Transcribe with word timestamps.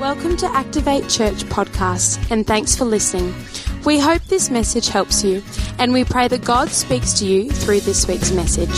Welcome 0.00 0.38
to 0.38 0.46
Activate 0.46 1.10
Church 1.10 1.44
podcast, 1.44 2.30
and 2.30 2.46
thanks 2.46 2.74
for 2.74 2.86
listening. 2.86 3.34
We 3.84 3.98
hope 3.98 4.22
this 4.22 4.48
message 4.48 4.88
helps 4.88 5.22
you, 5.22 5.42
and 5.78 5.92
we 5.92 6.04
pray 6.04 6.26
that 6.26 6.42
God 6.42 6.70
speaks 6.70 7.12
to 7.18 7.26
you 7.26 7.50
through 7.50 7.80
this 7.80 8.08
week's 8.08 8.32
message. 8.32 8.70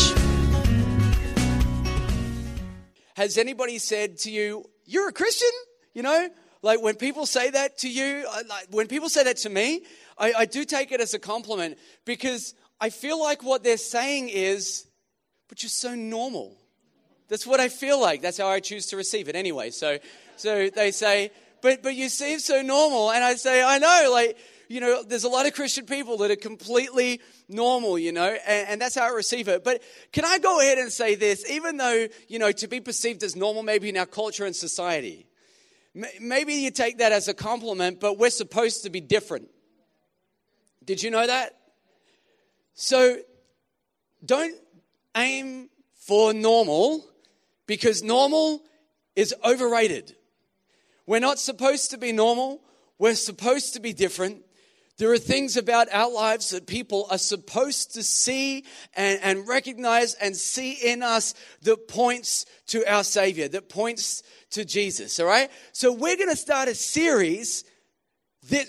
Has 3.14 3.38
anybody 3.38 3.78
said 3.78 4.18
to 4.18 4.32
you, 4.32 4.64
You're 4.84 5.10
a 5.10 5.12
Christian? 5.12 5.52
You 5.94 6.02
know, 6.02 6.28
like 6.60 6.82
when 6.82 6.96
people 6.96 7.24
say 7.26 7.50
that 7.50 7.78
to 7.78 7.88
you, 7.88 8.26
uh, 8.28 8.42
like 8.48 8.66
when 8.72 8.88
people 8.88 9.08
say 9.08 9.22
that 9.22 9.36
to 9.38 9.48
me, 9.48 9.84
I, 10.18 10.32
I 10.38 10.44
do 10.44 10.64
take 10.64 10.90
it 10.90 11.00
as 11.00 11.14
a 11.14 11.20
compliment 11.20 11.78
because 12.04 12.52
I 12.80 12.90
feel 12.90 13.20
like 13.20 13.44
what 13.44 13.62
they're 13.62 13.76
saying 13.76 14.28
is, 14.28 14.88
But 15.48 15.62
you're 15.62 15.70
so 15.70 15.94
normal. 15.94 16.56
That's 17.28 17.46
what 17.46 17.60
I 17.60 17.68
feel 17.68 18.00
like. 18.00 18.20
That's 18.20 18.38
how 18.38 18.48
I 18.48 18.60
choose 18.60 18.86
to 18.88 18.96
receive 18.96 19.28
it 19.28 19.36
anyway. 19.36 19.70
So, 19.70 19.98
so 20.36 20.68
they 20.68 20.90
say, 20.90 21.30
but, 21.62 21.82
but 21.82 21.94
you 21.94 22.08
seem 22.08 22.40
so 22.40 22.60
normal. 22.62 23.10
And 23.12 23.22
I 23.22 23.34
say, 23.36 23.62
I 23.62 23.78
know, 23.78 24.10
like, 24.12 24.36
you 24.68 24.80
know, 24.80 25.02
there's 25.02 25.24
a 25.24 25.28
lot 25.28 25.46
of 25.46 25.54
Christian 25.54 25.86
people 25.86 26.18
that 26.18 26.30
are 26.30 26.36
completely 26.36 27.20
normal, 27.48 27.98
you 27.98 28.12
know, 28.12 28.36
and, 28.46 28.68
and, 28.68 28.80
that's 28.80 28.94
how 28.94 29.04
I 29.04 29.10
receive 29.10 29.48
it. 29.48 29.64
But 29.64 29.82
can 30.12 30.24
I 30.24 30.38
go 30.38 30.60
ahead 30.60 30.78
and 30.78 30.90
say 30.90 31.14
this? 31.14 31.48
Even 31.50 31.76
though, 31.76 32.08
you 32.28 32.38
know, 32.38 32.52
to 32.52 32.68
be 32.68 32.80
perceived 32.80 33.22
as 33.22 33.36
normal, 33.36 33.62
maybe 33.62 33.90
in 33.90 33.96
our 33.96 34.06
culture 34.06 34.46
and 34.46 34.56
society, 34.56 35.26
maybe 36.20 36.54
you 36.54 36.70
take 36.70 36.98
that 36.98 37.12
as 37.12 37.28
a 37.28 37.34
compliment, 37.34 38.00
but 38.00 38.18
we're 38.18 38.30
supposed 38.30 38.84
to 38.84 38.90
be 38.90 39.00
different. 39.00 39.48
Did 40.84 41.02
you 41.02 41.10
know 41.10 41.26
that? 41.26 41.56
So 42.74 43.18
don't 44.24 44.56
aim 45.16 45.68
for 46.06 46.32
normal 46.32 47.04
because 47.66 48.02
normal 48.02 48.62
is 49.14 49.34
overrated. 49.44 50.16
We're 51.06 51.20
not 51.20 51.38
supposed 51.38 51.90
to 51.90 51.98
be 51.98 52.12
normal, 52.12 52.62
we're 52.98 53.14
supposed 53.14 53.74
to 53.74 53.80
be 53.80 53.92
different. 53.92 54.42
There 54.98 55.10
are 55.10 55.18
things 55.18 55.56
about 55.56 55.88
our 55.90 56.12
lives 56.12 56.50
that 56.50 56.66
people 56.66 57.06
are 57.10 57.18
supposed 57.18 57.94
to 57.94 58.02
see 58.02 58.64
and, 58.94 59.18
and, 59.22 59.48
recognize 59.48 60.14
and 60.14 60.36
see 60.36 60.72
in 60.72 61.02
us 61.02 61.34
that 61.62 61.88
points 61.88 62.44
to 62.68 62.84
our 62.86 63.02
Savior, 63.02 63.48
that 63.48 63.70
points 63.70 64.22
to 64.50 64.64
Jesus, 64.64 65.18
all 65.18 65.26
right? 65.26 65.50
So 65.72 65.92
we're 65.92 66.16
going 66.16 66.28
to 66.28 66.36
start 66.36 66.68
a 66.68 66.74
series 66.74 67.64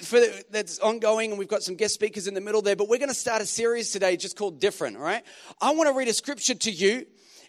for, 0.02 0.22
that's 0.50 0.80
ongoing, 0.80 1.32
and 1.32 1.38
we've 1.38 1.48
got 1.48 1.62
some 1.62 1.76
guest 1.76 1.94
speakers 1.94 2.26
in 2.28 2.34
the 2.34 2.42
middle 2.42 2.62
there, 2.62 2.78
but 2.78 2.88
we're 2.88 3.00
going 3.00 3.10
to 3.10 3.16
start 3.16 3.42
a 3.42 3.46
series 3.46 3.92
today 3.92 4.16
just 4.16 4.38
called 4.38 4.62
Different, 4.62 4.96
all 4.96 5.04
right? 5.04 5.24
I 5.62 5.72
want 5.72 5.90
to 5.90 5.94
read 5.94 6.08
a 6.08 6.14
scripture 6.14 6.56
to 6.56 6.72
you 6.72 7.06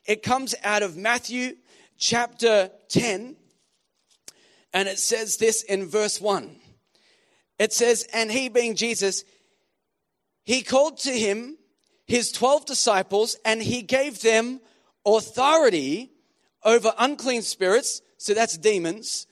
it 0.07 0.23
comes 0.23 0.55
out 0.63 0.83
of 0.83 0.99
Matthew 0.99 1.57
chapter 1.97 2.71
10, 2.89 3.37
and 4.75 4.89
it 4.89 4.99
says 4.99 5.37
this 5.37 5.63
in 5.63 5.87
verse 5.87 6.21
1. 6.21 6.57
It 7.61 7.73
says, 7.73 8.05
And 8.13 8.31
he, 8.31 8.49
being 8.49 8.75
Jesus, 8.75 9.25
he 10.43 10.63
called 10.63 10.99
to 11.01 11.13
him 11.13 11.57
his 12.07 12.33
12 12.33 12.67
disciples, 12.67 13.39
and 13.45 13.63
he 13.63 13.83
gave 13.83 14.21
them 14.21 14.61
authority 15.07 16.11
over 16.65 16.93
unclean 16.99 17.43
spirits, 17.43 18.03
so 18.19 18.35
that's 18.35 18.59
demons, 18.59 19.27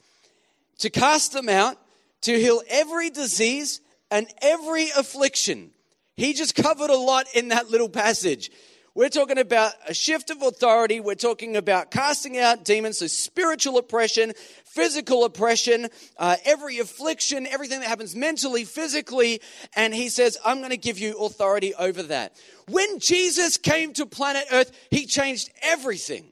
to 0.78 0.88
cast 0.88 1.32
them 1.32 1.48
out, 1.48 1.76
to 2.22 2.38
heal 2.38 2.62
every 2.68 3.10
disease 3.10 3.80
and 4.10 4.28
every 4.40 4.90
affliction. 4.96 5.72
He 6.14 6.34
just 6.34 6.54
covered 6.54 6.90
a 6.90 6.96
lot 6.96 7.26
in 7.34 7.48
that 7.48 7.68
little 7.68 7.88
passage. 7.88 8.50
We're 8.94 9.08
talking 9.08 9.38
about 9.38 9.72
a 9.88 9.94
shift 9.94 10.28
of 10.28 10.42
authority. 10.42 11.00
We're 11.00 11.14
talking 11.14 11.56
about 11.56 11.90
casting 11.90 12.36
out 12.36 12.62
demons, 12.62 12.98
so 12.98 13.06
spiritual 13.06 13.78
oppression, 13.78 14.34
physical 14.66 15.24
oppression, 15.24 15.88
uh, 16.18 16.36
every 16.44 16.78
affliction, 16.78 17.46
everything 17.46 17.80
that 17.80 17.88
happens 17.88 18.14
mentally, 18.14 18.66
physically. 18.66 19.40
And 19.74 19.94
he 19.94 20.10
says, 20.10 20.36
I'm 20.44 20.58
going 20.58 20.72
to 20.72 20.76
give 20.76 20.98
you 20.98 21.16
authority 21.18 21.74
over 21.74 22.02
that. 22.02 22.36
When 22.68 22.98
Jesus 22.98 23.56
came 23.56 23.94
to 23.94 24.04
planet 24.04 24.44
Earth, 24.52 24.72
he 24.90 25.06
changed 25.06 25.50
everything. 25.62 26.26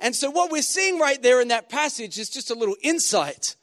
And 0.00 0.16
so 0.16 0.30
what 0.30 0.50
we're 0.50 0.62
seeing 0.62 0.98
right 0.98 1.20
there 1.22 1.42
in 1.42 1.48
that 1.48 1.68
passage 1.68 2.18
is 2.18 2.30
just 2.30 2.50
a 2.50 2.54
little 2.54 2.76
insight 2.80 3.56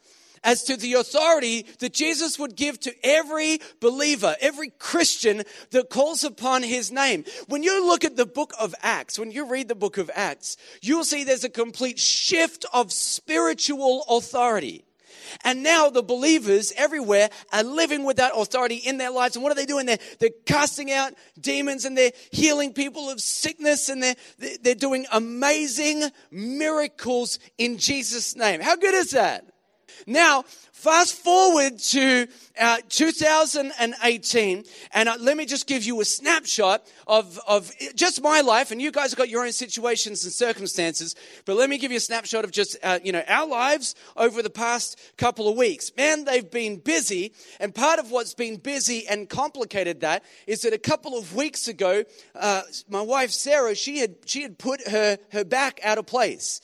as 0.44 0.62
to 0.64 0.76
the 0.76 0.94
authority 0.94 1.66
that 1.80 1.92
Jesus 1.92 2.38
would 2.38 2.54
give 2.54 2.78
to 2.80 2.94
every 3.02 3.58
believer, 3.80 4.36
every 4.40 4.70
Christian 4.70 5.42
that 5.70 5.90
calls 5.90 6.22
upon 6.22 6.62
his 6.62 6.92
name. 6.92 7.24
When 7.48 7.62
you 7.62 7.84
look 7.86 8.04
at 8.04 8.16
the 8.16 8.26
book 8.26 8.52
of 8.60 8.74
Acts, 8.82 9.18
when 9.18 9.32
you 9.32 9.46
read 9.46 9.68
the 9.68 9.74
book 9.74 9.98
of 9.98 10.10
Acts, 10.14 10.56
you'll 10.82 11.04
see 11.04 11.24
there's 11.24 11.44
a 11.44 11.48
complete 11.48 11.98
shift 11.98 12.66
of 12.72 12.92
spiritual 12.92 14.04
authority. 14.08 14.84
And 15.42 15.62
now 15.62 15.90
the 15.90 16.02
believers 16.02 16.72
everywhere 16.76 17.30
are 17.52 17.62
living 17.62 18.04
with 18.04 18.18
that 18.18 18.32
authority 18.34 18.76
in 18.76 18.98
their 18.98 19.10
lives. 19.10 19.36
And 19.36 19.42
what 19.42 19.52
are 19.52 19.56
they 19.56 19.66
doing? 19.66 19.86
They're, 19.86 19.98
they're 20.18 20.30
casting 20.46 20.92
out 20.92 21.14
demons 21.40 21.84
and 21.84 21.96
they're 21.96 22.12
healing 22.30 22.72
people 22.72 23.10
of 23.10 23.20
sickness 23.20 23.88
and 23.88 24.02
they're, 24.02 24.16
they're 24.62 24.74
doing 24.74 25.06
amazing 25.10 26.04
miracles 26.30 27.38
in 27.58 27.78
Jesus' 27.78 28.36
name. 28.36 28.60
How 28.60 28.76
good 28.76 28.94
is 28.94 29.12
that? 29.12 29.53
Now, 30.06 30.44
fast 30.72 31.14
forward 31.14 31.78
to 31.78 32.28
uh, 32.60 32.76
2018, 32.90 34.64
and 34.92 35.08
uh, 35.08 35.16
let 35.18 35.36
me 35.36 35.46
just 35.46 35.66
give 35.66 35.84
you 35.84 36.00
a 36.02 36.04
snapshot 36.04 36.86
of, 37.06 37.40
of 37.48 37.72
just 37.94 38.22
my 38.22 38.42
life, 38.42 38.70
and 38.70 38.82
you 38.82 38.92
guys 38.92 39.10
have 39.10 39.18
got 39.18 39.30
your 39.30 39.44
own 39.44 39.52
situations 39.52 40.24
and 40.24 40.32
circumstances, 40.32 41.14
but 41.46 41.56
let 41.56 41.70
me 41.70 41.78
give 41.78 41.90
you 41.90 41.96
a 41.96 42.00
snapshot 42.00 42.44
of 42.44 42.50
just, 42.50 42.76
uh, 42.82 42.98
you 43.02 43.12
know, 43.12 43.22
our 43.28 43.46
lives 43.46 43.94
over 44.16 44.42
the 44.42 44.50
past 44.50 45.00
couple 45.16 45.48
of 45.48 45.56
weeks. 45.56 45.90
Man, 45.96 46.26
they've 46.26 46.50
been 46.50 46.76
busy, 46.76 47.32
and 47.60 47.74
part 47.74 47.98
of 47.98 48.10
what's 48.10 48.34
been 48.34 48.56
busy 48.56 49.06
and 49.08 49.28
complicated 49.28 50.00
that 50.02 50.22
is 50.46 50.62
that 50.62 50.74
a 50.74 50.78
couple 50.78 51.16
of 51.16 51.34
weeks 51.34 51.66
ago, 51.66 52.04
uh, 52.34 52.62
my 52.88 53.00
wife 53.00 53.30
Sarah, 53.30 53.74
she 53.74 54.00
had, 54.00 54.16
she 54.26 54.42
had 54.42 54.58
put 54.58 54.86
her, 54.88 55.18
her 55.32 55.44
back 55.44 55.80
out 55.82 55.96
of 55.96 56.06
place. 56.06 56.60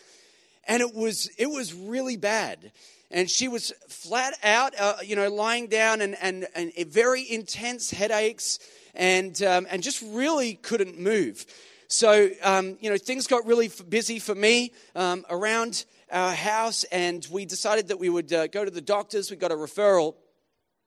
And 0.68 0.82
it 0.82 0.94
was, 0.94 1.30
it 1.38 1.46
was 1.46 1.74
really 1.74 2.16
bad 2.16 2.70
and 3.10 3.28
she 3.28 3.48
was 3.48 3.72
flat 3.88 4.34
out, 4.42 4.74
uh, 4.78 4.94
you 5.04 5.16
know, 5.16 5.28
lying 5.28 5.66
down 5.66 6.00
and, 6.00 6.16
and, 6.20 6.46
and 6.54 6.72
very 6.88 7.28
intense 7.28 7.90
headaches 7.90 8.58
and, 8.94 9.42
um, 9.42 9.66
and 9.70 9.82
just 9.82 10.02
really 10.02 10.54
couldn't 10.54 10.98
move. 10.98 11.44
So, 11.88 12.30
um, 12.42 12.78
you 12.80 12.88
know, 12.88 12.96
things 12.96 13.26
got 13.26 13.46
really 13.46 13.68
busy 13.88 14.20
for 14.20 14.34
me 14.34 14.72
um, 14.94 15.24
around 15.28 15.84
our 16.12 16.32
house, 16.32 16.84
and 16.84 17.26
we 17.32 17.44
decided 17.44 17.88
that 17.88 17.98
we 17.98 18.08
would 18.08 18.32
uh, 18.32 18.46
go 18.46 18.64
to 18.64 18.70
the 18.70 18.80
doctors. 18.80 19.28
We 19.28 19.36
got 19.36 19.50
a 19.50 19.56
referral, 19.56 20.14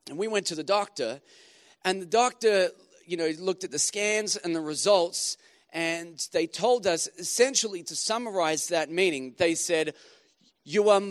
and 0.09 0.17
we 0.17 0.29
went 0.29 0.47
to 0.47 0.55
the 0.55 0.63
doctor, 0.63 1.19
and 1.83 2.01
the 2.01 2.05
doctor, 2.05 2.69
you 3.05 3.17
know, 3.17 3.29
looked 3.37 3.65
at 3.65 3.71
the 3.71 3.79
scans 3.79 4.37
and 4.37 4.55
the 4.55 4.61
results, 4.61 5.37
and 5.73 6.25
they 6.31 6.47
told 6.47 6.87
us 6.87 7.09
essentially 7.17 7.83
to 7.83 7.95
summarize 7.97 8.69
that 8.69 8.89
meaning, 8.89 9.35
they 9.37 9.55
said, 9.55 9.95
You 10.63 10.89
are 10.89 11.01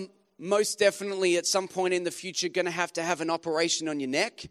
most 0.43 0.77
definitely 0.81 1.37
at 1.37 1.47
some 1.47 1.69
point 1.69 1.95
in 1.95 2.03
the 2.03 2.11
future 2.11 2.49
going 2.49 2.65
to 2.65 2.73
have 2.73 2.93
to 2.93 3.03
have 3.03 3.21
an 3.21 3.31
operation 3.31 3.89
on 3.89 4.01
your 4.01 4.09
neck. 4.09 4.45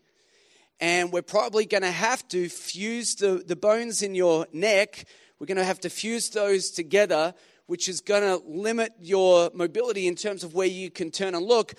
And 0.80 1.12
we're 1.12 1.22
probably 1.22 1.66
going 1.66 1.84
to 1.84 1.92
have 1.92 2.26
to 2.30 2.48
fuse 2.48 3.16
the, 3.16 3.44
the 3.46 3.58
bones 3.58 4.02
in 4.02 4.16
your 4.16 4.48
neck. 4.54 5.06
We're 5.38 5.48
going 5.48 5.58
to 5.58 5.66
have 5.66 5.82
to 5.82 5.90
fuse 5.90 6.30
those 6.30 6.72
together, 6.72 7.34
which 7.66 7.90
is 7.90 8.00
going 8.00 8.24
to 8.24 8.42
limit 8.48 8.94
your 9.02 9.52
mobility 9.54 10.08
in 10.08 10.16
terms 10.16 10.46
of 10.46 10.54
where 10.54 10.66
you 10.66 10.90
can 10.90 11.12
turn 11.12 11.36
and 11.36 11.46
look. 11.46 11.74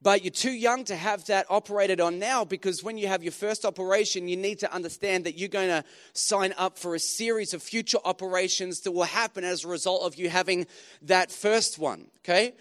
But 0.00 0.24
you're 0.24 0.30
too 0.30 0.52
young 0.52 0.84
to 0.84 0.96
have 0.96 1.26
that 1.26 1.44
operated 1.50 2.00
on 2.00 2.18
now 2.18 2.46
because 2.46 2.82
when 2.82 2.96
you 2.96 3.08
have 3.08 3.22
your 3.22 3.32
first 3.32 3.66
operation, 3.66 4.26
you 4.26 4.38
need 4.38 4.60
to 4.60 4.72
understand 4.72 5.24
that 5.24 5.36
you're 5.36 5.50
going 5.50 5.68
to 5.68 5.84
sign 6.14 6.54
up 6.56 6.78
for 6.78 6.94
a 6.94 6.98
series 6.98 7.52
of 7.52 7.62
future 7.62 7.98
operations 8.06 8.80
that 8.80 8.92
will 8.92 9.04
happen 9.04 9.44
as 9.44 9.66
a 9.66 9.68
result 9.68 10.04
of 10.04 10.14
you 10.16 10.30
having 10.30 10.66
that 11.02 11.30
first 11.30 11.78
one. 11.78 12.06
Okay? 12.24 12.54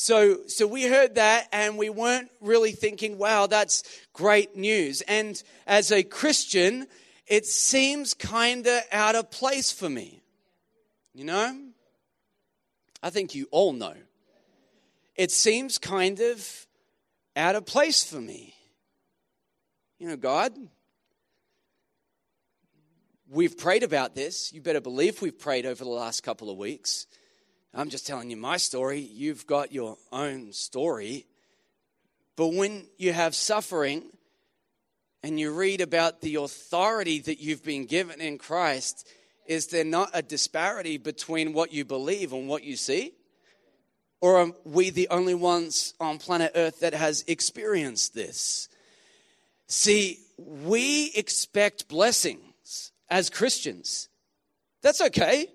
So, 0.00 0.46
so 0.46 0.68
we 0.68 0.84
heard 0.84 1.16
that 1.16 1.48
and 1.52 1.76
we 1.76 1.90
weren't 1.90 2.30
really 2.40 2.70
thinking, 2.70 3.18
wow, 3.18 3.48
that's 3.48 3.82
great 4.12 4.56
news. 4.56 5.00
And 5.00 5.42
as 5.66 5.90
a 5.90 6.04
Christian, 6.04 6.86
it 7.26 7.46
seems 7.46 8.14
kind 8.14 8.64
of 8.68 8.80
out 8.92 9.16
of 9.16 9.32
place 9.32 9.72
for 9.72 9.88
me. 9.88 10.22
You 11.14 11.24
know? 11.24 11.60
I 13.02 13.10
think 13.10 13.34
you 13.34 13.48
all 13.50 13.72
know. 13.72 13.94
It 15.16 15.32
seems 15.32 15.78
kind 15.78 16.20
of 16.20 16.66
out 17.34 17.56
of 17.56 17.66
place 17.66 18.04
for 18.04 18.20
me. 18.20 18.54
You 19.98 20.06
know, 20.06 20.16
God, 20.16 20.52
we've 23.28 23.58
prayed 23.58 23.82
about 23.82 24.14
this. 24.14 24.52
You 24.52 24.60
better 24.60 24.80
believe 24.80 25.20
we've 25.20 25.36
prayed 25.36 25.66
over 25.66 25.82
the 25.82 25.90
last 25.90 26.22
couple 26.22 26.50
of 26.50 26.56
weeks. 26.56 27.08
I'm 27.74 27.90
just 27.90 28.06
telling 28.06 28.30
you 28.30 28.36
my 28.36 28.56
story. 28.56 29.00
You've 29.00 29.46
got 29.46 29.72
your 29.72 29.98
own 30.10 30.52
story. 30.52 31.26
But 32.36 32.48
when 32.48 32.86
you 32.96 33.12
have 33.12 33.34
suffering 33.34 34.04
and 35.22 35.38
you 35.38 35.52
read 35.52 35.80
about 35.80 36.20
the 36.20 36.36
authority 36.36 37.20
that 37.20 37.40
you've 37.40 37.64
been 37.64 37.86
given 37.86 38.20
in 38.20 38.38
Christ, 38.38 39.06
is 39.46 39.68
there 39.68 39.84
not 39.84 40.10
a 40.14 40.22
disparity 40.22 40.98
between 40.98 41.52
what 41.52 41.72
you 41.72 41.84
believe 41.84 42.32
and 42.32 42.48
what 42.48 42.64
you 42.64 42.76
see? 42.76 43.12
Or 44.20 44.38
are 44.38 44.50
we 44.64 44.90
the 44.90 45.08
only 45.10 45.34
ones 45.34 45.94
on 46.00 46.18
planet 46.18 46.52
Earth 46.54 46.80
that 46.80 46.94
has 46.94 47.24
experienced 47.26 48.14
this? 48.14 48.68
See, 49.66 50.18
we 50.38 51.12
expect 51.14 51.88
blessings 51.88 52.92
as 53.10 53.30
Christians. 53.30 54.08
That's 54.82 55.00
okay. 55.00 55.48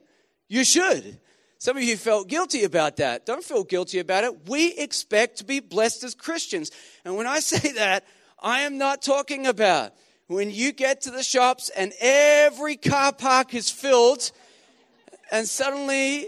You 0.48 0.64
should. 0.64 1.20
Some 1.64 1.78
of 1.78 1.84
you 1.84 1.96
felt 1.96 2.28
guilty 2.28 2.66
about 2.66 2.98
that. 2.98 3.26
Don't 3.26 3.42
feel 3.42 3.64
guilty 3.64 4.00
about 4.00 4.26
it. 4.26 4.50
We 4.50 4.74
expect 4.74 5.38
to 5.38 5.46
be 5.46 5.62
blessed 5.62 6.04
as 6.04 6.14
Christians. 6.14 6.72
And 7.06 7.16
when 7.16 7.26
I 7.26 7.40
say 7.40 7.72
that, 7.72 8.04
I 8.42 8.64
am 8.64 8.78
not 8.78 9.02
talking 9.02 9.48
about 9.48 9.94
when 10.28 10.52
you 10.52 10.74
get 10.74 11.00
to 11.04 11.10
the 11.10 11.24
shops 11.24 11.70
and 11.70 11.94
every 12.02 12.76
car 12.76 13.14
park 13.14 13.54
is 13.54 13.70
filled 13.70 14.30
and 15.32 15.48
suddenly 15.48 16.28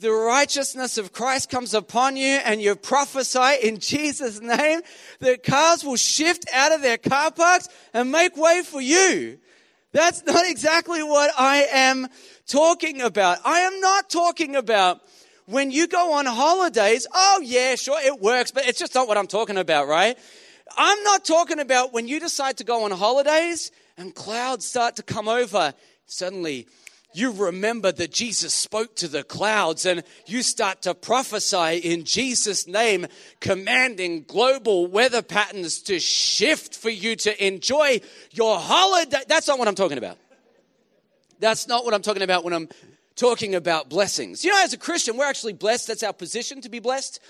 the 0.00 0.10
righteousness 0.10 0.98
of 0.98 1.12
Christ 1.12 1.48
comes 1.48 1.74
upon 1.74 2.16
you 2.16 2.40
and 2.44 2.60
you 2.60 2.74
prophesy 2.74 3.58
in 3.62 3.78
Jesus' 3.78 4.40
name, 4.40 4.80
the 5.20 5.38
cars 5.38 5.84
will 5.84 5.94
shift 5.94 6.44
out 6.52 6.72
of 6.72 6.82
their 6.82 6.98
car 6.98 7.30
parks 7.30 7.68
and 7.94 8.10
make 8.10 8.36
way 8.36 8.62
for 8.64 8.80
you. 8.80 9.38
That's 9.92 10.24
not 10.24 10.48
exactly 10.48 11.02
what 11.02 11.30
I 11.38 11.66
am 11.70 12.08
talking 12.46 13.02
about. 13.02 13.38
I 13.44 13.60
am 13.60 13.80
not 13.80 14.08
talking 14.08 14.56
about 14.56 15.00
when 15.46 15.70
you 15.70 15.86
go 15.86 16.14
on 16.14 16.24
holidays. 16.24 17.06
Oh, 17.12 17.40
yeah, 17.44 17.74
sure, 17.74 18.00
it 18.00 18.20
works, 18.20 18.50
but 18.50 18.66
it's 18.66 18.78
just 18.78 18.94
not 18.94 19.06
what 19.06 19.18
I'm 19.18 19.26
talking 19.26 19.58
about, 19.58 19.88
right? 19.88 20.16
I'm 20.76 21.02
not 21.02 21.24
talking 21.24 21.60
about 21.60 21.92
when 21.92 22.08
you 22.08 22.20
decide 22.20 22.56
to 22.58 22.64
go 22.64 22.84
on 22.84 22.90
holidays 22.90 23.70
and 23.98 24.14
clouds 24.14 24.64
start 24.64 24.96
to 24.96 25.02
come 25.02 25.28
over. 25.28 25.74
Suddenly, 26.06 26.68
you 27.14 27.32
remember 27.32 27.92
that 27.92 28.12
Jesus 28.12 28.54
spoke 28.54 28.96
to 28.96 29.08
the 29.08 29.22
clouds 29.22 29.86
and 29.86 30.02
you 30.26 30.42
start 30.42 30.82
to 30.82 30.94
prophesy 30.94 31.78
in 31.78 32.04
Jesus' 32.04 32.66
name, 32.66 33.06
commanding 33.40 34.24
global 34.24 34.86
weather 34.86 35.22
patterns 35.22 35.82
to 35.82 35.98
shift 35.98 36.76
for 36.76 36.90
you 36.90 37.16
to 37.16 37.46
enjoy 37.46 38.00
your 38.30 38.58
holiday. 38.58 39.22
That's 39.28 39.48
not 39.48 39.58
what 39.58 39.68
I'm 39.68 39.74
talking 39.74 39.98
about. 39.98 40.18
That's 41.38 41.66
not 41.66 41.84
what 41.84 41.92
I'm 41.92 42.02
talking 42.02 42.22
about 42.22 42.44
when 42.44 42.52
I'm 42.52 42.68
talking 43.16 43.54
about 43.54 43.88
blessings. 43.88 44.44
You 44.44 44.50
know, 44.50 44.62
as 44.62 44.72
a 44.72 44.78
Christian, 44.78 45.16
we're 45.16 45.28
actually 45.28 45.52
blessed. 45.52 45.88
That's 45.88 46.02
our 46.02 46.12
position 46.12 46.60
to 46.62 46.68
be 46.68 46.78
blessed. 46.78 47.20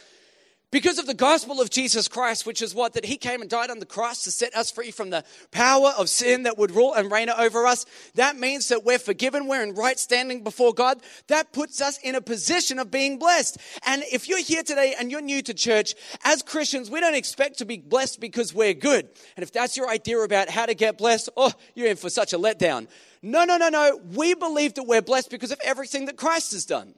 Because 0.72 0.98
of 0.98 1.06
the 1.06 1.12
gospel 1.12 1.60
of 1.60 1.68
Jesus 1.68 2.08
Christ, 2.08 2.46
which 2.46 2.62
is 2.62 2.74
what? 2.74 2.94
That 2.94 3.04
he 3.04 3.18
came 3.18 3.42
and 3.42 3.50
died 3.50 3.68
on 3.68 3.78
the 3.78 3.84
cross 3.84 4.24
to 4.24 4.30
set 4.30 4.56
us 4.56 4.70
free 4.70 4.90
from 4.90 5.10
the 5.10 5.22
power 5.50 5.92
of 5.98 6.08
sin 6.08 6.44
that 6.44 6.56
would 6.56 6.70
rule 6.70 6.94
and 6.94 7.12
reign 7.12 7.28
over 7.28 7.66
us. 7.66 7.84
That 8.14 8.38
means 8.38 8.68
that 8.68 8.82
we're 8.82 8.98
forgiven, 8.98 9.48
we're 9.48 9.62
in 9.62 9.74
right 9.74 9.98
standing 9.98 10.42
before 10.42 10.72
God. 10.72 11.02
That 11.26 11.52
puts 11.52 11.82
us 11.82 11.98
in 11.98 12.14
a 12.14 12.22
position 12.22 12.78
of 12.78 12.90
being 12.90 13.18
blessed. 13.18 13.58
And 13.84 14.02
if 14.10 14.30
you're 14.30 14.42
here 14.42 14.62
today 14.62 14.94
and 14.98 15.10
you're 15.10 15.20
new 15.20 15.42
to 15.42 15.52
church, 15.52 15.94
as 16.24 16.42
Christians, 16.42 16.90
we 16.90 17.00
don't 17.00 17.14
expect 17.14 17.58
to 17.58 17.66
be 17.66 17.76
blessed 17.76 18.18
because 18.18 18.54
we're 18.54 18.72
good. 18.72 19.10
And 19.36 19.42
if 19.42 19.52
that's 19.52 19.76
your 19.76 19.90
idea 19.90 20.20
about 20.20 20.48
how 20.48 20.64
to 20.64 20.74
get 20.74 20.96
blessed, 20.96 21.28
oh, 21.36 21.52
you're 21.74 21.88
in 21.88 21.96
for 21.98 22.08
such 22.08 22.32
a 22.32 22.38
letdown. 22.38 22.88
No, 23.20 23.44
no, 23.44 23.58
no, 23.58 23.68
no. 23.68 24.00
We 24.14 24.32
believe 24.32 24.72
that 24.74 24.84
we're 24.84 25.02
blessed 25.02 25.28
because 25.28 25.52
of 25.52 25.60
everything 25.62 26.06
that 26.06 26.16
Christ 26.16 26.52
has 26.52 26.64
done. 26.64 26.94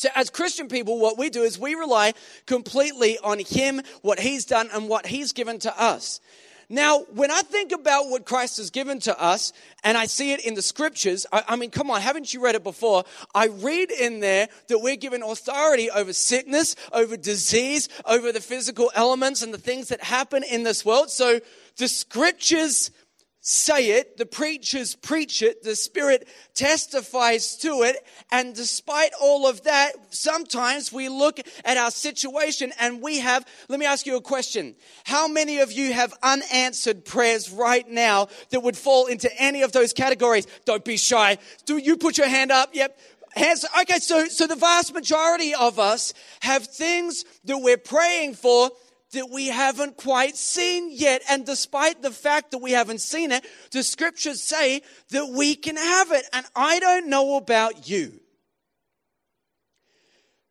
So, 0.00 0.08
as 0.14 0.30
Christian 0.30 0.68
people, 0.68 0.98
what 0.98 1.18
we 1.18 1.28
do 1.28 1.42
is 1.42 1.58
we 1.58 1.74
rely 1.74 2.14
completely 2.46 3.18
on 3.18 3.38
Him, 3.38 3.82
what 4.00 4.18
He's 4.18 4.46
done, 4.46 4.70
and 4.72 4.88
what 4.88 5.04
He's 5.04 5.32
given 5.32 5.58
to 5.58 5.78
us. 5.78 6.22
Now, 6.70 7.00
when 7.12 7.30
I 7.30 7.42
think 7.42 7.70
about 7.70 8.08
what 8.08 8.24
Christ 8.24 8.56
has 8.56 8.70
given 8.70 8.98
to 9.00 9.20
us, 9.20 9.52
and 9.84 9.98
I 9.98 10.06
see 10.06 10.32
it 10.32 10.40
in 10.40 10.54
the 10.54 10.62
scriptures, 10.62 11.26
I, 11.30 11.44
I, 11.48 11.56
mean, 11.56 11.70
come 11.70 11.90
on, 11.90 12.00
haven't 12.00 12.32
you 12.32 12.42
read 12.42 12.54
it 12.54 12.64
before? 12.64 13.04
I 13.34 13.48
read 13.48 13.90
in 13.90 14.20
there 14.20 14.48
that 14.68 14.78
we're 14.78 14.96
given 14.96 15.22
authority 15.22 15.90
over 15.90 16.14
sickness, 16.14 16.76
over 16.94 17.18
disease, 17.18 17.90
over 18.06 18.32
the 18.32 18.40
physical 18.40 18.90
elements 18.94 19.42
and 19.42 19.52
the 19.52 19.58
things 19.58 19.88
that 19.88 20.02
happen 20.02 20.44
in 20.44 20.62
this 20.62 20.82
world. 20.82 21.10
So 21.10 21.40
the 21.76 21.88
scriptures 21.88 22.90
say 23.40 23.92
it, 23.92 24.18
the 24.18 24.26
preachers 24.26 24.94
preach 24.94 25.42
it, 25.42 25.62
the 25.62 25.74
Spirit 25.74 26.28
testifies 26.54 27.56
to 27.56 27.82
it, 27.82 27.96
and 28.30 28.54
despite 28.54 29.12
all 29.20 29.46
of 29.46 29.62
that, 29.62 29.92
sometimes 30.10 30.92
we 30.92 31.08
look 31.08 31.40
at 31.64 31.76
our 31.76 31.90
situation 31.90 32.72
and 32.78 33.02
we 33.02 33.18
have, 33.20 33.46
let 33.68 33.80
me 33.80 33.86
ask 33.86 34.06
you 34.06 34.16
a 34.16 34.20
question. 34.20 34.74
How 35.04 35.26
many 35.26 35.60
of 35.60 35.72
you 35.72 35.92
have 35.92 36.12
unanswered 36.22 37.04
prayers 37.04 37.50
right 37.50 37.88
now 37.88 38.28
that 38.50 38.60
would 38.60 38.76
fall 38.76 39.06
into 39.06 39.30
any 39.40 39.62
of 39.62 39.72
those 39.72 39.92
categories? 39.94 40.46
Don't 40.66 40.84
be 40.84 40.98
shy. 40.98 41.38
Do 41.64 41.78
you 41.78 41.96
put 41.96 42.18
your 42.18 42.28
hand 42.28 42.52
up? 42.52 42.70
Yep. 42.74 42.98
Hands, 43.36 43.64
okay, 43.82 44.00
so, 44.00 44.26
so 44.26 44.48
the 44.48 44.56
vast 44.56 44.92
majority 44.92 45.54
of 45.54 45.78
us 45.78 46.12
have 46.40 46.66
things 46.66 47.24
that 47.44 47.58
we're 47.58 47.78
praying 47.78 48.34
for 48.34 48.70
that 49.12 49.28
we 49.30 49.48
haven't 49.48 49.96
quite 49.96 50.36
seen 50.36 50.90
yet. 50.92 51.22
And 51.28 51.44
despite 51.44 52.02
the 52.02 52.10
fact 52.10 52.52
that 52.52 52.58
we 52.58 52.72
haven't 52.72 53.00
seen 53.00 53.32
it, 53.32 53.44
the 53.72 53.82
scriptures 53.82 54.42
say 54.42 54.82
that 55.10 55.28
we 55.28 55.54
can 55.54 55.76
have 55.76 56.12
it. 56.12 56.24
And 56.32 56.46
I 56.54 56.78
don't 56.78 57.08
know 57.08 57.36
about 57.36 57.88
you, 57.88 58.20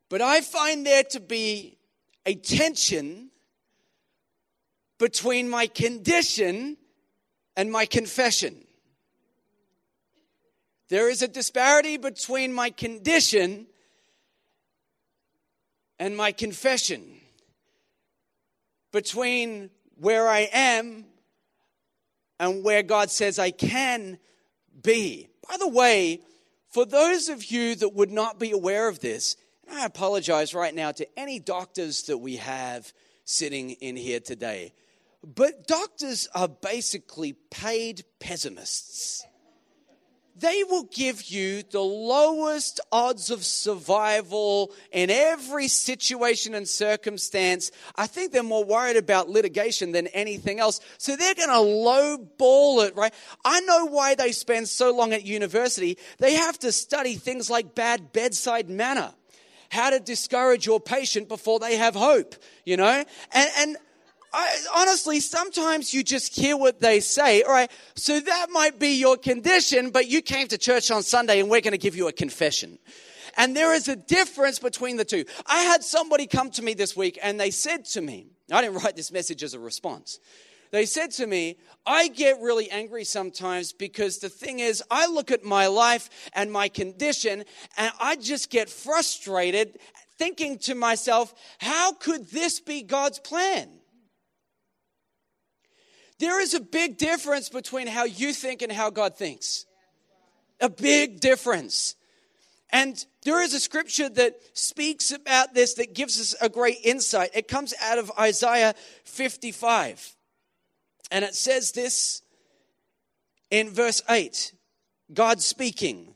but 0.10 0.22
I 0.22 0.42
find 0.42 0.86
there 0.86 1.04
to 1.04 1.20
be 1.20 1.78
a 2.26 2.36
tension 2.36 3.30
between 4.98 5.50
my 5.50 5.68
condition 5.68 6.76
and 7.56 7.72
my 7.72 7.86
confession. 7.86 8.56
There 10.90 11.10
is 11.10 11.22
a 11.22 11.28
disparity 11.28 11.98
between 11.98 12.52
my 12.52 12.72
condition 12.72 13.68
and 16.00 16.18
my 16.18 16.32
confession 16.32 17.19
between 18.92 19.70
where 19.96 20.28
I 20.28 20.50
am 20.52 21.06
and 22.40 22.64
where 22.64 22.84
God 22.84 23.12
says 23.12 23.38
I 23.38 23.52
can 23.52 24.18
be. 24.82 25.30
By 25.48 25.58
the 25.58 25.68
way, 25.68 26.22
for 26.70 26.86
those 26.86 27.30
of 27.30 27.46
you 27.46 27.76
that 27.76 27.94
would 27.94 28.12
not 28.12 28.40
be 28.40 28.52
aware 28.52 28.88
of 28.88 29.00
this, 29.00 29.36
and 29.68 29.78
I 29.78 29.86
apologize 29.86 30.54
right 30.54 30.74
now 30.74 30.92
to 30.94 31.20
any 31.20 31.40
doctors 31.40 32.04
that 32.04 32.18
we 32.18 32.38
have 32.38 32.94
sitting 33.26 33.72
in 33.72 33.96
here 33.96 34.20
today, 34.20 34.74
but 35.24 35.68
doctors 35.68 36.28
are 36.34 36.48
basically 36.48 37.34
paid 37.52 38.06
pessimists 38.20 39.26
they 40.40 40.64
will 40.64 40.84
give 40.84 41.24
you 41.24 41.64
the 41.64 41.82
lowest 41.82 42.80
odds 42.92 43.30
of 43.30 43.44
survival 43.44 44.72
in 44.92 45.10
every 45.10 45.68
situation 45.68 46.54
and 46.56 46.68
circumstance. 46.68 47.72
I 47.96 48.08
think 48.08 48.32
they're 48.32 48.44
more 48.44 48.64
worried 48.64 48.98
about 48.98 49.30
litigation 49.30 49.92
than 49.92 50.08
anything 50.08 50.60
else. 50.60 50.80
So 50.98 51.16
they're 51.16 51.36
going 51.36 51.50
to 51.50 51.56
lowball 51.56 52.88
it, 52.88 52.96
right? 52.96 53.14
I 53.44 53.60
know 53.62 53.86
why 53.86 54.16
they 54.16 54.32
spend 54.32 54.70
so 54.70 54.96
long 54.96 55.14
at 55.14 55.26
university. 55.26 55.98
They 56.20 56.34
have 56.34 56.58
to 56.60 56.72
study 56.72 57.16
things 57.16 57.50
like 57.50 57.76
bad 57.76 58.14
bedside 58.14 58.70
manner, 58.70 59.14
how 59.70 59.90
to 59.90 60.00
discourage 60.00 60.66
your 60.66 60.80
patient 60.80 61.28
before 61.28 61.60
they 61.60 61.76
have 61.76 61.96
hope, 61.96 62.36
you 62.66 62.78
know? 62.78 63.04
And, 63.34 63.50
and 63.58 63.78
I, 64.32 64.58
honestly, 64.76 65.20
sometimes 65.20 65.94
you 65.94 66.04
just 66.04 66.36
hear 66.36 66.56
what 66.56 66.80
they 66.80 67.00
say. 67.00 67.42
All 67.44 67.52
right, 67.52 67.72
so 67.96 68.20
that 68.20 68.48
might 68.52 68.80
be 68.80 68.90
your 68.90 69.18
condition, 69.18 69.90
but 69.90 70.08
you 70.08 70.22
came 70.22 70.48
to 70.50 70.58
church 70.58 70.92
on 70.92 71.04
Sunday 71.04 71.40
and 71.40 71.50
we're 71.50 71.62
going 71.62 71.72
to 71.72 71.78
give 71.78 71.96
you 71.96 72.08
a 72.08 72.14
confession. 72.14 72.78
And 73.38 73.56
there 73.56 73.74
is 73.74 73.88
a 73.88 73.96
difference 73.96 74.60
between 74.60 74.98
the 74.98 75.06
two. 75.06 75.26
I 75.46 75.62
had 75.64 75.84
somebody 75.84 76.28
come 76.28 76.52
to 76.52 76.62
me 76.62 76.74
this 76.74 76.96
week 76.96 77.18
and 77.22 77.40
they 77.40 77.52
said 77.52 77.86
to 77.86 78.02
me, 78.02 78.28
I 78.52 78.62
didn't 78.62 78.78
write 78.78 78.96
this 78.96 79.12
message 79.12 79.44
as 79.44 79.54
a 79.54 79.60
response. 79.60 80.20
They 80.72 80.86
said 80.86 81.12
to 81.12 81.26
me, 81.26 81.58
I 81.86 82.10
get 82.10 82.40
really 82.42 82.70
angry 82.70 83.04
sometimes 83.04 83.74
because 83.74 84.20
the 84.20 84.30
thing 84.30 84.60
is, 84.60 84.84
I 84.92 85.08
look 85.08 85.32
at 85.32 85.44
my 85.44 85.68
life 85.68 86.10
and 86.34 86.52
my 86.52 86.70
condition 86.70 87.44
and 87.78 87.92
I 88.00 88.16
just 88.18 88.52
get 88.52 88.70
frustrated 88.70 89.80
thinking 90.18 90.60
to 90.60 90.76
myself, 90.76 91.34
how 91.60 91.94
could 91.94 92.30
this 92.30 92.60
be 92.60 92.84
God's 92.84 93.20
plan? 93.20 93.70
There 96.20 96.42
is 96.42 96.54
a 96.54 96.60
big 96.60 96.98
difference 96.98 97.50
between 97.50 97.88
how 97.88 98.04
you 98.04 98.34
think 98.34 98.62
and 98.62 98.72
how 98.72 98.90
God 98.90 99.18
thinks. 99.18 99.66
A 100.60 100.70
big 100.70 101.22
difference. 101.22 101.96
And 102.72 103.04
there 103.24 103.42
is 103.42 103.54
a 103.54 103.60
scripture 103.60 104.10
that 104.10 104.36
speaks 104.54 105.12
about 105.12 105.54
this 105.54 105.76
that 105.76 105.96
gives 105.96 106.20
us 106.20 106.36
a 106.42 106.50
great 106.50 106.78
insight. 106.84 107.32
It 107.34 107.48
comes 107.48 107.74
out 107.82 107.98
of 107.98 108.12
Isaiah 108.20 108.76
55. 109.06 110.16
And 111.10 111.26
it 111.26 111.36
says 111.36 111.72
this 111.72 112.22
in 113.50 113.70
verse 113.70 114.02
8 114.10 114.54
God 115.14 115.42
speaking, 115.42 116.14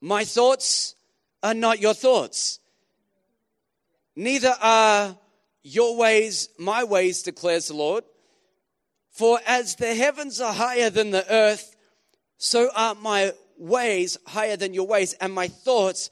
My 0.00 0.24
thoughts 0.24 0.94
are 1.42 1.54
not 1.54 1.80
your 1.80 1.94
thoughts, 1.94 2.60
neither 4.14 4.54
are 4.60 5.18
your 5.62 5.96
ways 5.96 6.50
my 6.58 6.84
ways, 6.84 7.22
declares 7.22 7.68
the 7.68 7.74
Lord. 7.74 8.04
For 9.18 9.40
as 9.48 9.74
the 9.74 9.96
heavens 9.96 10.40
are 10.40 10.52
higher 10.52 10.90
than 10.90 11.10
the 11.10 11.28
earth, 11.28 11.74
so 12.36 12.70
are 12.72 12.94
my 12.94 13.32
ways 13.56 14.16
higher 14.28 14.56
than 14.56 14.74
your 14.74 14.86
ways, 14.86 15.14
and 15.14 15.34
my 15.34 15.48
thoughts 15.48 16.08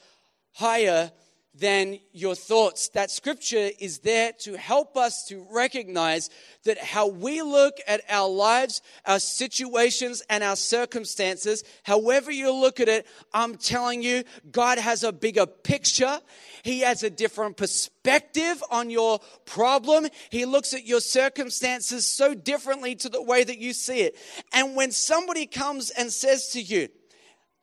higher 0.55 1.13
than 1.59 1.99
your 2.13 2.35
thoughts. 2.35 2.89
That 2.91 3.11
scripture 3.11 3.71
is 3.79 4.01
there 4.01 4.33
to 4.41 4.57
help 4.57 4.97
us 4.97 5.27
to 5.29 5.47
recognize 5.51 6.29
that 6.65 6.79
how 6.79 7.09
we 7.09 7.41
look 7.41 7.79
at 7.87 8.03
our 8.11 8.29
lives, 8.29 8.83
our 9.07 9.19
situations, 9.19 10.23
and 10.29 10.45
our 10.45 10.57
circumstances, 10.57 11.65
however 11.83 12.31
you 12.31 12.53
look 12.53 12.81
at 12.81 12.89
it, 12.89 13.07
I'm 13.33 13.57
telling 13.57 14.03
you, 14.03 14.25
God 14.51 14.79
has 14.79 15.03
a 15.03 15.13
bigger 15.13 15.47
picture. 15.47 16.21
He 16.63 16.81
has 16.81 17.03
a 17.03 17.11
different 17.11 17.57
perspective 17.57 18.63
on 18.71 18.91
your 18.91 19.21
problem. 19.47 20.09
He 20.31 20.45
looks 20.45 20.75
at 20.75 20.87
your 20.87 21.01
circumstances 21.01 22.07
so 22.07 22.35
differently 22.35 22.97
to 22.97 23.09
the 23.09 23.23
way 23.23 23.45
that 23.45 23.59
you 23.59 23.73
see 23.73 24.01
it. 24.01 24.17
And 24.53 24.77
when 24.77 24.91
somebody 24.91 25.47
comes 25.47 25.91
and 25.91 26.13
says 26.13 26.51
to 26.51 26.61
you, 26.61 26.89